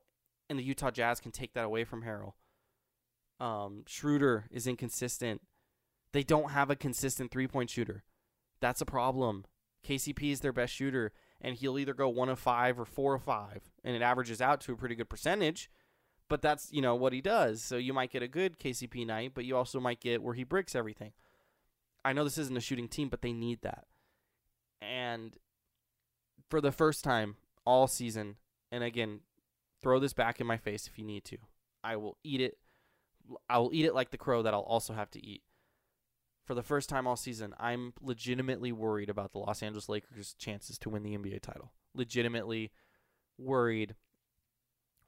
and 0.49 0.57
the 0.57 0.63
Utah 0.63 0.91
Jazz 0.91 1.19
can 1.19 1.31
take 1.31 1.53
that 1.53 1.65
away 1.65 1.83
from 1.83 2.03
Harrell. 2.03 2.33
Um, 3.39 3.83
Schroeder 3.87 4.45
is 4.49 4.65
inconsistent. 4.65 5.41
They 6.13 6.23
don't 6.23 6.51
have 6.51 6.69
a 6.69 6.75
consistent 6.75 7.31
three 7.31 7.47
point 7.47 7.69
shooter. 7.69 8.03
That's 8.61 8.81
a 8.81 8.85
problem. 8.85 9.45
KCP 9.85 10.31
is 10.31 10.39
their 10.39 10.53
best 10.53 10.73
shooter, 10.73 11.11
and 11.41 11.55
he'll 11.55 11.77
either 11.77 11.93
go 11.93 12.09
one 12.09 12.29
of 12.29 12.39
five 12.39 12.79
or 12.79 12.85
four 12.85 13.15
of 13.15 13.23
five, 13.23 13.69
and 13.83 13.95
it 13.95 14.01
averages 14.01 14.41
out 14.41 14.61
to 14.61 14.73
a 14.73 14.77
pretty 14.77 14.95
good 14.95 15.09
percentage. 15.09 15.69
But 16.27 16.41
that's 16.41 16.71
you 16.71 16.81
know 16.81 16.95
what 16.95 17.13
he 17.13 17.21
does. 17.21 17.61
So 17.61 17.77
you 17.77 17.93
might 17.93 18.11
get 18.11 18.23
a 18.23 18.27
good 18.27 18.59
KCP 18.59 19.05
night, 19.05 19.31
but 19.35 19.45
you 19.45 19.55
also 19.55 19.79
might 19.79 19.99
get 19.99 20.23
where 20.23 20.33
he 20.33 20.43
bricks 20.43 20.75
everything. 20.75 21.11
I 22.03 22.13
know 22.13 22.23
this 22.23 22.37
isn't 22.37 22.57
a 22.57 22.61
shooting 22.61 22.87
team, 22.87 23.09
but 23.09 23.21
they 23.21 23.33
need 23.33 23.61
that. 23.61 23.85
And 24.81 25.35
for 26.49 26.61
the 26.61 26.71
first 26.71 27.03
time 27.03 27.35
all 27.65 27.87
season, 27.87 28.35
and 28.71 28.83
again, 28.83 29.21
throw 29.81 29.99
this 29.99 30.13
back 30.13 30.39
in 30.39 30.47
my 30.47 30.57
face 30.57 30.87
if 30.87 30.97
you 30.97 31.05
need 31.05 31.25
to. 31.25 31.37
I 31.83 31.95
will 31.95 32.17
eat 32.23 32.41
it. 32.41 32.57
I 33.49 33.57
will 33.57 33.71
eat 33.73 33.85
it 33.85 33.95
like 33.95 34.11
the 34.11 34.17
crow 34.17 34.41
that 34.43 34.53
I'll 34.53 34.61
also 34.61 34.93
have 34.93 35.11
to 35.11 35.25
eat. 35.25 35.41
For 36.45 36.53
the 36.53 36.63
first 36.63 36.89
time 36.89 37.07
all 37.07 37.15
season, 37.15 37.55
I'm 37.59 37.93
legitimately 37.99 38.71
worried 38.71 39.09
about 39.09 39.31
the 39.31 39.39
Los 39.39 39.63
Angeles 39.63 39.89
Lakers' 39.89 40.35
chances 40.37 40.77
to 40.79 40.89
win 40.89 41.01
the 41.01 41.17
NBA 41.17 41.41
title. 41.41 41.71
Legitimately 41.95 42.71
worried 43.39 43.95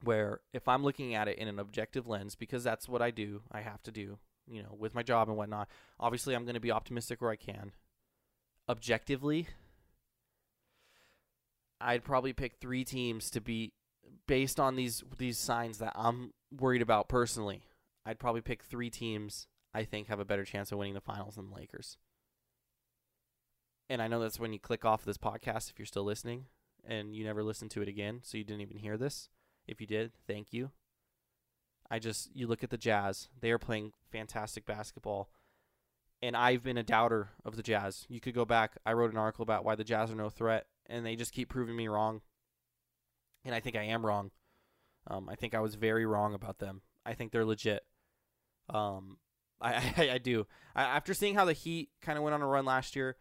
where 0.02 0.40
if 0.52 0.68
I'm 0.68 0.84
looking 0.84 1.14
at 1.14 1.28
it 1.28 1.38
in 1.38 1.48
an 1.48 1.58
objective 1.58 2.06
lens, 2.06 2.34
because 2.34 2.64
that's 2.64 2.88
what 2.88 3.02
I 3.02 3.10
do, 3.10 3.42
I 3.50 3.60
have 3.60 3.82
to 3.84 3.90
do, 3.90 4.18
you 4.46 4.62
know, 4.62 4.74
with 4.78 4.94
my 4.94 5.02
job 5.02 5.28
and 5.28 5.36
whatnot. 5.36 5.68
Obviously, 5.98 6.34
I'm 6.34 6.44
going 6.44 6.54
to 6.54 6.60
be 6.60 6.70
optimistic 6.70 7.20
where 7.20 7.30
I 7.30 7.36
can. 7.36 7.72
Objectively, 8.68 9.48
I'd 11.80 12.04
probably 12.04 12.32
pick 12.32 12.56
three 12.56 12.84
teams 12.84 13.30
to 13.30 13.40
beat 13.40 13.72
based 14.26 14.58
on 14.60 14.76
these 14.76 15.02
these 15.16 15.38
signs 15.38 15.78
that 15.78 15.92
I'm 15.94 16.32
worried 16.56 16.82
about 16.82 17.08
personally. 17.08 17.62
I'd 18.04 18.18
probably 18.18 18.40
pick 18.40 18.62
three 18.62 18.90
teams 18.90 19.46
I 19.74 19.84
think 19.84 20.08
have 20.08 20.20
a 20.20 20.24
better 20.24 20.44
chance 20.44 20.72
of 20.72 20.78
winning 20.78 20.94
the 20.94 21.00
finals 21.00 21.36
than 21.36 21.50
the 21.50 21.56
Lakers. 21.56 21.98
And 23.90 24.02
I 24.02 24.08
know 24.08 24.20
that's 24.20 24.40
when 24.40 24.52
you 24.52 24.58
click 24.58 24.84
off 24.84 25.04
this 25.04 25.18
podcast 25.18 25.70
if 25.70 25.78
you're 25.78 25.86
still 25.86 26.04
listening 26.04 26.46
and 26.86 27.14
you 27.14 27.24
never 27.24 27.42
listen 27.42 27.68
to 27.70 27.82
it 27.82 27.88
again, 27.88 28.20
so 28.22 28.38
you 28.38 28.44
didn't 28.44 28.62
even 28.62 28.78
hear 28.78 28.96
this. 28.96 29.28
If 29.68 29.80
you 29.80 29.86
did, 29.86 30.12
thank 30.26 30.52
you. 30.52 30.70
I 31.90 31.98
just 31.98 32.34
you 32.34 32.46
look 32.46 32.64
at 32.64 32.70
the 32.70 32.78
Jazz; 32.78 33.28
they 33.40 33.50
are 33.50 33.58
playing 33.58 33.92
fantastic 34.10 34.66
basketball, 34.66 35.30
and 36.20 36.36
I've 36.36 36.62
been 36.62 36.78
a 36.78 36.82
doubter 36.82 37.30
of 37.44 37.56
the 37.56 37.62
Jazz. 37.62 38.06
You 38.08 38.20
could 38.20 38.34
go 38.34 38.44
back; 38.44 38.76
I 38.84 38.92
wrote 38.94 39.12
an 39.12 39.18
article 39.18 39.42
about 39.42 39.64
why 39.64 39.74
the 39.74 39.84
Jazz 39.84 40.10
are 40.10 40.16
no 40.16 40.30
threat, 40.30 40.66
and 40.86 41.04
they 41.04 41.16
just 41.16 41.32
keep 41.32 41.48
proving 41.48 41.76
me 41.76 41.88
wrong. 41.88 42.22
And 43.44 43.54
I 43.54 43.60
think 43.60 43.76
I 43.76 43.84
am 43.84 44.04
wrong. 44.04 44.30
Um, 45.06 45.28
I 45.28 45.34
think 45.34 45.54
I 45.54 45.60
was 45.60 45.74
very 45.74 46.04
wrong 46.04 46.34
about 46.34 46.58
them. 46.58 46.82
I 47.06 47.14
think 47.14 47.32
they're 47.32 47.44
legit. 47.44 47.84
Um, 48.68 49.18
I, 49.60 49.74
I, 49.96 50.10
I 50.12 50.18
do. 50.18 50.46
I, 50.74 50.82
after 50.82 51.14
seeing 51.14 51.34
how 51.34 51.44
the 51.44 51.52
Heat 51.52 51.90
kind 52.02 52.18
of 52.18 52.24
went 52.24 52.34
on 52.34 52.42
a 52.42 52.46
run 52.46 52.64
last 52.64 52.96
year, 52.96 53.16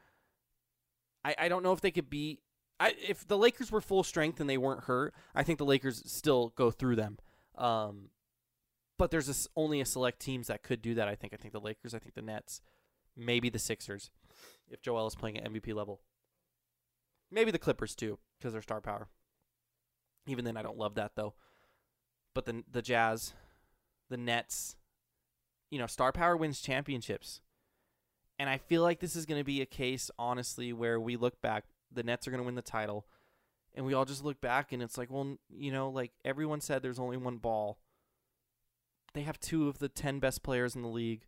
I, 1.23 1.35
I 1.37 1.49
don't 1.49 1.63
know 1.63 1.73
if 1.73 1.81
they 1.81 1.91
could 1.91 2.09
beat. 2.09 2.39
I, 2.79 2.93
if 3.07 3.27
the 3.27 3.37
Lakers 3.37 3.71
were 3.71 3.81
full 3.81 4.03
strength 4.03 4.39
and 4.39 4.49
they 4.49 4.57
weren't 4.57 4.83
hurt, 4.83 5.13
I 5.33 5.43
think 5.43 5.57
the 5.57 5.65
Lakers 5.65 6.03
still 6.05 6.53
go 6.55 6.69
through 6.69 6.95
them. 6.95 7.17
Um, 7.57 8.09
but 8.97 9.11
there's 9.11 9.47
only 9.55 9.81
a 9.81 9.85
select 9.85 10.19
teams 10.19 10.47
that 10.47 10.63
could 10.63 10.81
do 10.81 10.93
that. 10.95 11.07
I 11.07 11.15
think. 11.15 11.33
I 11.33 11.37
think 11.37 11.53
the 11.53 11.59
Lakers. 11.59 11.93
I 11.93 11.99
think 11.99 12.15
the 12.15 12.21
Nets. 12.21 12.61
Maybe 13.15 13.49
the 13.49 13.59
Sixers, 13.59 14.11
if 14.69 14.81
Joel 14.81 15.07
is 15.07 15.15
playing 15.15 15.37
at 15.37 15.51
MVP 15.51 15.73
level. 15.73 16.01
Maybe 17.31 17.49
the 17.49 17.59
Clippers 17.59 17.95
too, 17.95 18.19
because 18.37 18.53
they're 18.53 18.61
star 18.61 18.79
power. 18.79 19.07
Even 20.27 20.45
then, 20.45 20.55
I 20.55 20.61
don't 20.61 20.77
love 20.77 20.95
that 20.95 21.15
though. 21.15 21.33
But 22.35 22.45
the 22.45 22.63
the 22.71 22.81
Jazz, 22.81 23.33
the 24.09 24.17
Nets, 24.17 24.75
you 25.71 25.79
know, 25.79 25.87
star 25.87 26.11
power 26.11 26.37
wins 26.37 26.61
championships. 26.61 27.41
And 28.39 28.49
I 28.49 28.59
feel 28.59 28.83
like 28.83 28.99
this 28.99 29.15
is 29.15 29.25
going 29.25 29.39
to 29.41 29.45
be 29.45 29.61
a 29.61 29.65
case, 29.65 30.11
honestly, 30.19 30.71
where 30.71 30.99
we 30.99 31.15
look 31.15 31.41
back, 31.41 31.65
the 31.91 32.03
Nets 32.03 32.27
are 32.27 32.31
going 32.31 32.41
to 32.41 32.45
win 32.45 32.55
the 32.55 32.61
title, 32.61 33.05
and 33.73 33.85
we 33.85 33.93
all 33.93 34.05
just 34.05 34.23
look 34.23 34.41
back 34.41 34.71
and 34.71 34.81
it's 34.81 34.97
like, 34.97 35.11
well, 35.11 35.37
you 35.49 35.71
know, 35.71 35.89
like 35.89 36.11
everyone 36.25 36.61
said 36.61 36.81
there's 36.81 36.99
only 36.99 37.17
one 37.17 37.37
ball. 37.37 37.79
They 39.13 39.21
have 39.21 39.39
two 39.39 39.67
of 39.67 39.79
the 39.79 39.89
10 39.89 40.19
best 40.19 40.43
players 40.43 40.75
in 40.75 40.81
the 40.81 40.87
league, 40.87 41.25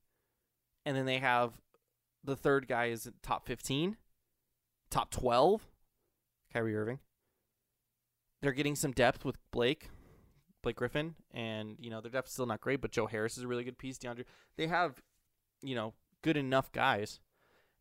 and 0.86 0.96
then 0.96 1.06
they 1.06 1.20
have 1.20 1.54
the 2.24 2.36
third 2.36 2.68
guy 2.68 2.88
is 2.88 3.10
top 3.24 3.46
15, 3.48 3.98
top 4.90 5.12
12, 5.12 5.68
Kyrie 6.54 6.76
Irving. 6.76 7.00
They're 8.42 8.52
getting 8.52 8.76
some 8.76 8.92
depth 8.92 9.26
with 9.26 9.38
Blake, 9.52 9.90
Blake 10.62 10.78
Griffin, 10.78 11.16
and 11.32 11.76
you 11.80 11.90
know 11.90 12.02
their 12.02 12.12
depth's 12.12 12.34
still 12.34 12.46
not 12.46 12.62
great, 12.62 12.82
but 12.82 12.92
Joe 12.92 13.08
Harris 13.08 13.38
is 13.38 13.44
a 13.44 13.48
really 13.48 13.64
good 13.64 13.78
piece. 13.78 13.98
DeAndre, 13.98 14.26
they 14.56 14.68
have, 14.68 15.02
you 15.62 15.76
know, 15.76 15.94
good 16.22 16.38
enough 16.38 16.72
guys, 16.72 17.20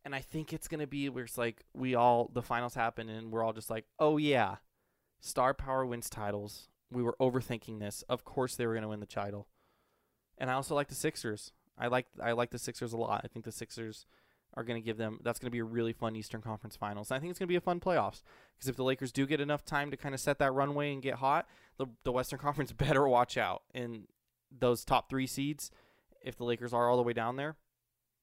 and 0.05 0.15
I 0.15 0.21
think 0.21 0.53
it's 0.53 0.69
gonna 0.69 0.87
be 0.87 1.09
where 1.09 1.25
it's 1.25 1.39
like 1.39 1.65
we 1.75 1.95
all 1.95 2.31
the 2.33 2.43
finals 2.43 2.75
happen 2.75 3.09
and 3.09 3.31
we're 3.31 3.43
all 3.43 3.53
just 3.53 3.71
like, 3.71 3.87
oh 3.99 4.17
yeah, 4.17 4.57
star 5.21 5.55
power 5.55 5.85
wins 5.85 6.11
titles. 6.11 6.69
We 6.91 7.03
were 7.03 7.17
overthinking 7.21 7.81
this. 7.81 8.03
Of 8.09 8.25
course 8.25 8.57
they 8.57 8.67
were 8.67 8.75
gonna 8.75 8.89
win 8.89 9.01
the 9.01 9.07
title, 9.07 9.49
and 10.39 10.51
I 10.51 10.55
also 10.55 10.75
like 10.75 10.89
the 10.89 10.95
Sixers. 10.95 11.53
I 11.77 11.87
like 11.89 12.07
I 12.23 12.33
like 12.33 12.51
the 12.51 12.59
Sixers 12.59 12.93
a 12.93 12.97
lot. 12.97 13.23
I 13.25 13.29
think 13.29 13.45
the 13.45 13.53
Sixers 13.53 14.07
are 14.55 14.65
going 14.65 14.81
to 14.81 14.85
give 14.85 14.97
them 14.97 15.21
that's 15.23 15.39
going 15.39 15.47
to 15.47 15.53
be 15.53 15.61
a 15.61 15.65
really 15.65 15.93
fun 15.93 16.17
Eastern 16.17 16.41
Conference 16.41 16.75
Finals. 16.77 17.11
And 17.11 17.17
I 17.17 17.21
think 17.21 17.31
it's 17.31 17.39
going 17.39 17.47
to 17.47 17.53
be 17.53 17.57
a 17.57 17.61
fun 17.61 17.81
playoffs 17.81 18.23
because 18.57 18.69
if 18.69 18.77
the 18.77 18.83
Lakers 18.83 19.13
do 19.13 19.27
get 19.27 19.41
enough 19.41 19.65
time 19.65 19.91
to 19.91 19.97
kind 19.97 20.15
of 20.15 20.21
set 20.21 20.39
that 20.39 20.53
runway 20.53 20.93
and 20.93 21.03
get 21.03 21.17
hot, 21.17 21.47
the 21.77 21.87
the 22.05 22.13
Western 22.13 22.39
Conference 22.41 22.73
better 22.73 23.07
watch 23.09 23.37
out 23.37 23.63
in 23.73 24.05
those 24.51 24.85
top 24.85 25.11
3 25.11 25.27
seeds 25.27 25.71
if 26.23 26.37
the 26.37 26.45
Lakers 26.45 26.73
are 26.73 26.89
all 26.89 26.97
the 26.97 27.03
way 27.03 27.13
down 27.13 27.37
there. 27.37 27.57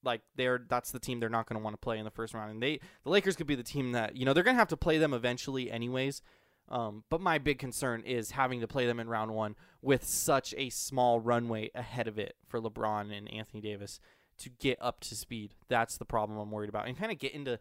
Like 0.05 0.21
they're 0.35 0.63
that's 0.69 0.91
the 0.91 0.99
team 0.99 1.19
they're 1.19 1.29
not 1.29 1.47
going 1.47 1.59
to 1.59 1.63
want 1.63 1.73
to 1.73 1.79
play 1.79 1.97
in 1.97 2.05
the 2.05 2.11
first 2.11 2.33
round 2.33 2.51
and 2.51 2.61
they 2.61 2.79
the 3.03 3.09
Lakers 3.09 3.35
could 3.35 3.47
be 3.47 3.55
the 3.55 3.63
team 3.63 3.91
that, 3.93 4.15
you 4.15 4.23
know, 4.23 4.33
they're 4.33 4.43
going 4.43 4.55
to 4.55 4.59
have 4.59 4.67
to 4.69 4.77
play 4.77 4.97
them 4.97 5.13
eventually 5.13 5.71
anyways. 5.71 6.21
Um, 6.67 7.03
but 7.09 7.21
my 7.21 7.37
big 7.37 7.59
concern 7.59 8.01
is 8.01 8.31
having 8.31 8.61
to 8.61 8.67
play 8.67 8.87
them 8.87 8.99
in 8.99 9.07
round 9.07 9.31
one 9.31 9.55
with 9.81 10.03
such 10.03 10.53
a 10.57 10.69
small 10.69 11.19
runway 11.19 11.69
ahead 11.75 12.07
of 12.07 12.17
it 12.17 12.35
for 12.47 12.59
LeBron 12.59 13.15
and 13.15 13.31
Anthony 13.31 13.61
Davis 13.61 13.99
to 14.39 14.49
get 14.49 14.77
up 14.81 14.99
to 15.01 15.15
speed. 15.15 15.53
That's 15.67 15.97
the 15.97 16.05
problem 16.05 16.39
I'm 16.39 16.51
worried 16.51 16.69
about, 16.69 16.87
and 16.87 16.97
kind 16.97 17.11
of 17.11 17.19
get 17.19 17.33
into 17.33 17.59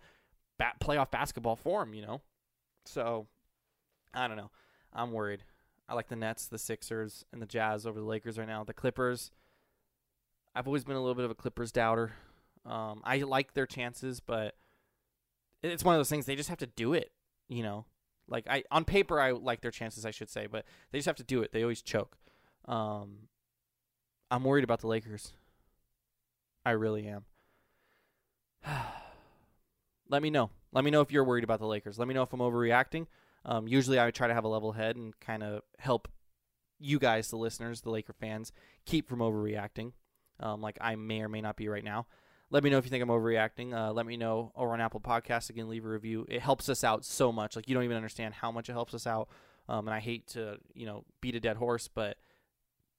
bat- 0.59 0.77
playoff 0.81 1.11
basketball 1.11 1.57
form, 1.57 1.93
you 1.93 2.03
know. 2.03 2.23
So 2.87 3.27
I 4.15 4.27
don't 4.27 4.37
know. 4.37 4.51
I'm 4.93 5.13
worried. 5.13 5.45
I 5.89 5.95
like 5.95 6.09
the 6.09 6.17
Nets, 6.17 6.47
the 6.47 6.59
Sixers, 6.59 7.25
and 7.33 7.43
the 7.43 7.47
Jazz 7.47 7.87
over 7.87 8.01
the 8.01 8.07
Lakers 8.07 8.39
right 8.39 8.49
now. 8.49 8.65
The 8.65 8.73
Clippers. 8.73 9.31
I've 10.55 10.67
always 10.67 10.85
been 10.85 10.97
a 10.97 11.01
little 11.01 11.15
bit 11.15 11.25
of 11.25 11.31
a 11.31 11.35
Clippers 11.35 11.73
doubter. 11.73 12.13
Um, 12.67 13.03
I 13.05 13.19
like 13.19 13.55
their 13.55 13.67
chances, 13.67 14.21
but 14.21 14.55
it's 15.63 15.85
one 15.85 15.95
of 15.95 15.99
those 15.99 16.09
things 16.09 16.27
they 16.27 16.37
just 16.37 16.49
have 16.49 16.59
to 16.59 16.67
do 16.67 16.95
it. 16.95 17.13
You 17.49 17.63
know, 17.63 17.85
like 18.29 18.47
I 18.49 18.65
on 18.71 18.85
paper 18.85 19.21
I 19.21 19.33
like 19.33 19.61
their 19.61 19.71
chances, 19.71 20.07
I 20.07 20.11
should 20.11 20.31
say, 20.31 20.47
but 20.47 20.65
they 20.91 20.99
just 20.99 21.07
have 21.07 21.17
to 21.17 21.25
do 21.25 21.43
it. 21.43 21.53
They 21.53 21.63
always 21.63 21.83
choke. 21.83 22.17
Um, 22.67 23.29
I'm 24.31 24.45
worried 24.45 24.65
about 24.65 24.81
the 24.81 24.87
Lakers. 24.87 25.33
I 26.65 26.71
really 26.71 27.07
am. 27.07 27.25
Let 30.09 30.23
me 30.23 30.31
know. 30.31 30.51
Let 30.73 30.85
me 30.85 30.91
know 30.91 31.03
if 31.03 31.13
you're 31.13 31.25
worried 31.25 31.45
about 31.45 31.61
the 31.61 31.67
Lakers. 31.67 31.99
Let 31.99 32.09
me 32.09 32.15
know 32.15 32.23
if 32.23 32.33
I'm 32.33 32.41
overreacting. 32.41 33.07
Um, 33.45 33.69
usually, 33.69 34.01
I 34.01 34.11
try 34.11 34.27
to 34.27 34.35
have 34.35 34.45
a 34.45 34.49
level 34.49 34.73
head 34.73 34.97
and 34.97 35.19
kind 35.21 35.43
of 35.43 35.63
help 35.79 36.09
you 36.79 36.99
guys, 36.99 37.29
the 37.29 37.37
listeners, 37.37 37.83
the 37.83 37.91
Laker 37.91 38.13
fans, 38.13 38.53
keep 38.87 39.09
from 39.09 39.21
overreacting. 39.21 39.93
Um, 40.41 40.61
like 40.61 40.79
I 40.81 40.97
may 40.97 41.21
or 41.21 41.29
may 41.29 41.41
not 41.41 41.57
be 41.57 41.69
right 41.69 41.85
now. 41.85 42.07
Let 42.55 42.63
me 42.63 42.71
know 42.71 42.79
if 42.79 42.85
you 42.85 42.91
think 42.91 43.03
I'm 43.03 43.09
overreacting. 43.09 43.75
Uh, 43.75 43.93
let 43.93 44.07
me 44.07 44.17
know 44.17 44.53
over 44.55 44.75
on 44.75 44.81
Apple 44.81 45.01
Podcasts. 45.01 45.51
Again, 45.51 45.69
leave 45.69 45.85
a 45.85 45.89
review. 45.89 46.25
It 46.29 46.41
helps 46.41 46.69
us 46.69 46.85
out 46.85 47.05
so 47.05 47.33
much. 47.33 47.57
Like 47.57 47.69
you 47.69 47.75
don't 47.75 47.83
even 47.83 47.97
understand 47.97 48.33
how 48.33 48.53
much 48.53 48.69
it 48.69 48.75
helps 48.75 48.95
us 48.95 49.09
out. 49.09 49.29
Um, 49.69 49.89
and 49.89 49.95
I 49.95 49.99
hate 49.99 50.29
to 50.29 50.59
you 50.73 50.87
know 50.87 51.05
beat 51.21 51.35
a 51.35 51.41
dead 51.41 51.57
horse, 51.57 51.89
but 51.89 52.17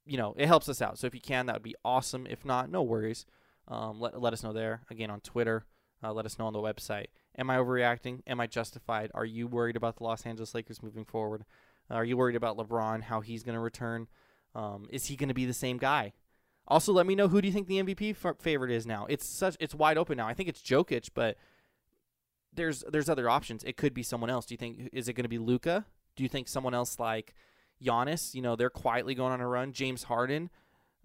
you 0.05 0.17
know, 0.17 0.35
it 0.37 0.47
helps 0.47 0.67
us 0.67 0.81
out. 0.81 0.97
So 0.97 1.07
if 1.07 1.15
you 1.15 1.21
can, 1.21 1.45
that 1.45 1.55
would 1.55 1.63
be 1.63 1.77
awesome. 1.85 2.27
If 2.29 2.43
not, 2.43 2.69
no 2.69 2.83
worries. 2.83 3.25
Um, 3.69 4.01
let 4.01 4.19
let 4.21 4.33
us 4.33 4.43
know 4.43 4.51
there 4.51 4.81
again 4.89 5.09
on 5.09 5.21
Twitter. 5.21 5.63
Uh, 6.03 6.11
let 6.11 6.25
us 6.25 6.37
know 6.37 6.47
on 6.47 6.53
the 6.53 6.59
website. 6.59 7.07
Am 7.37 7.49
I 7.49 7.55
overreacting? 7.55 8.23
Am 8.27 8.41
I 8.41 8.47
justified? 8.47 9.09
Are 9.13 9.23
you 9.23 9.47
worried 9.47 9.77
about 9.77 9.95
the 9.95 10.03
Los 10.03 10.25
Angeles 10.25 10.53
Lakers 10.53 10.83
moving 10.83 11.05
forward? 11.05 11.45
Are 11.89 12.03
you 12.03 12.17
worried 12.17 12.35
about 12.35 12.57
LeBron? 12.57 13.03
How 13.03 13.21
he's 13.21 13.43
going 13.43 13.55
to 13.55 13.61
return? 13.61 14.07
Um, 14.53 14.87
is 14.89 15.05
he 15.05 15.15
going 15.15 15.29
to 15.29 15.33
be 15.33 15.45
the 15.45 15.53
same 15.53 15.77
guy? 15.77 16.11
Also, 16.67 16.91
let 16.91 17.06
me 17.06 17.15
know 17.15 17.28
who 17.28 17.41
do 17.41 17.47
you 17.47 17.54
think 17.54 17.67
the 17.67 17.82
MVP 17.82 18.15
f- 18.23 18.38
favorite 18.39 18.71
is 18.71 18.86
now. 18.88 19.06
It's 19.08 19.28
such 19.28 19.56
it's 19.60 19.75
wide 19.75 19.97
open 19.97 20.17
now. 20.17 20.28
I 20.28 20.34
think 20.34 20.49
it's 20.49 20.62
Jokic, 20.62 21.10
but 21.13 21.38
there's 22.54 22.84
there's 22.91 23.10
other 23.10 23.30
options. 23.30 23.63
It 23.63 23.78
could 23.78 23.93
be 23.93 24.04
someone 24.04 24.30
else. 24.30 24.45
Do 24.45 24.54
you 24.54 24.58
think 24.58 24.89
is 24.91 25.08
it 25.08 25.13
going 25.13 25.23
to 25.23 25.30
be 25.30 25.38
Luka? 25.38 25.86
Do 26.15 26.23
you 26.23 26.30
think 26.30 26.47
someone 26.47 26.73
else 26.73 26.99
like 26.99 27.36
Giannis? 27.84 28.34
You 28.34 28.41
know, 28.41 28.56
they're 28.56 28.69
quietly 28.69 29.13
going 29.15 29.34
on 29.34 29.41
a 29.41 29.47
run. 29.47 29.73
James 29.73 30.04
Harden, 30.04 30.49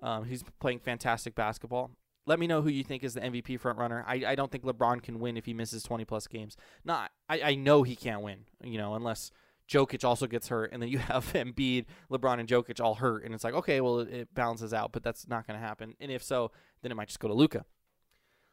um, 0.02 0.24
who's 0.24 0.42
playing 0.60 0.78
fantastic 0.78 1.34
basketball. 1.34 1.90
Let 2.26 2.38
me 2.38 2.46
know 2.46 2.62
who 2.62 2.68
you 2.70 2.84
think 2.84 3.02
is 3.02 3.14
the 3.14 3.20
MVP 3.20 3.58
front 3.58 3.78
runner. 3.78 4.04
I, 4.06 4.22
I 4.26 4.34
don't 4.34 4.52
think 4.52 4.64
LeBron 4.64 5.02
can 5.02 5.18
win 5.18 5.36
if 5.36 5.46
he 5.46 5.54
misses 5.54 5.82
20 5.82 6.04
plus 6.04 6.26
games. 6.26 6.56
Not 6.84 7.10
I, 7.28 7.40
I 7.42 7.54
know 7.54 7.82
he 7.82 7.96
can't 7.96 8.22
win, 8.22 8.44
you 8.62 8.78
know, 8.78 8.94
unless 8.94 9.30
Jokic 9.70 10.04
also 10.04 10.26
gets 10.26 10.48
hurt 10.48 10.72
and 10.72 10.82
then 10.82 10.88
you 10.88 10.98
have 11.10 11.32
Embiid, 11.32 11.86
LeBron 12.10 12.40
and 12.40 12.48
Jokic 12.48 12.80
all 12.80 12.96
hurt 12.96 13.24
and 13.24 13.34
it's 13.34 13.44
like, 13.44 13.54
okay, 13.54 13.80
well 13.80 14.00
it, 14.00 14.34
balances 14.34 14.74
out, 14.74 14.92
but 14.92 15.02
that's 15.02 15.28
not 15.28 15.46
going 15.46 15.58
to 15.58 15.64
happen. 15.64 15.94
And 16.00 16.10
if 16.10 16.22
so, 16.22 16.50
then 16.82 16.92
it 16.92 16.94
might 16.94 17.08
just 17.08 17.20
go 17.20 17.28
to 17.28 17.34
Luka. 17.34 17.64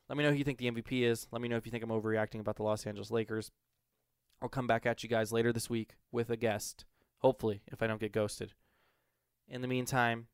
Let 0.10 0.18
me 0.18 0.24
know 0.24 0.32
who 0.32 0.38
you 0.38 0.44
think 0.44 0.60
the 0.60 0.72
MVP 0.72 1.02
is. 1.04 1.28
Let 1.32 1.42
me 1.42 1.50
know 1.50 1.58
if 1.58 1.66
you 1.66 1.72
think 1.72 1.84
I'm 1.84 1.90
overreacting 1.90 2.40
about 2.40 2.56
the 2.56 2.64
Los 2.64 2.86
Angeles 2.86 3.12
Lakers. 3.12 3.52
I'll 4.42 4.50
come 4.50 4.68
back 4.68 4.86
at 4.86 5.04
you 5.04 5.10
guys 5.10 5.32
later 5.32 5.52
this 5.52 5.70
week 5.70 5.96
with 6.12 6.30
a 6.30 6.38
guest, 6.38 6.86
hopefully, 7.18 7.62
if 7.68 7.82
I 7.82 7.88
don't 7.88 8.00
get 8.00 8.14
ghosted. 8.14 8.54
In 9.50 9.62
the 9.62 9.68
meantime, 9.68 10.28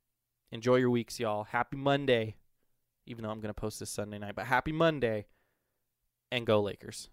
enjoy 0.52 0.76
your 0.76 0.89
weeks, 0.89 1.19
y'all. 1.19 1.46
Happy 1.46 1.78
Monday, 1.78 2.36
even 3.08 3.24
though 3.24 3.30
I'm 3.30 3.39
going 3.39 3.54
to 3.54 3.60
post 3.60 3.80
this 3.80 3.89
Sunday 3.89 4.19
night, 4.19 4.36
but 4.36 4.46
happy 4.46 4.74
Monday, 4.74 5.26
and 6.32 6.46
go 6.46 6.62
Lakers. 6.62 7.10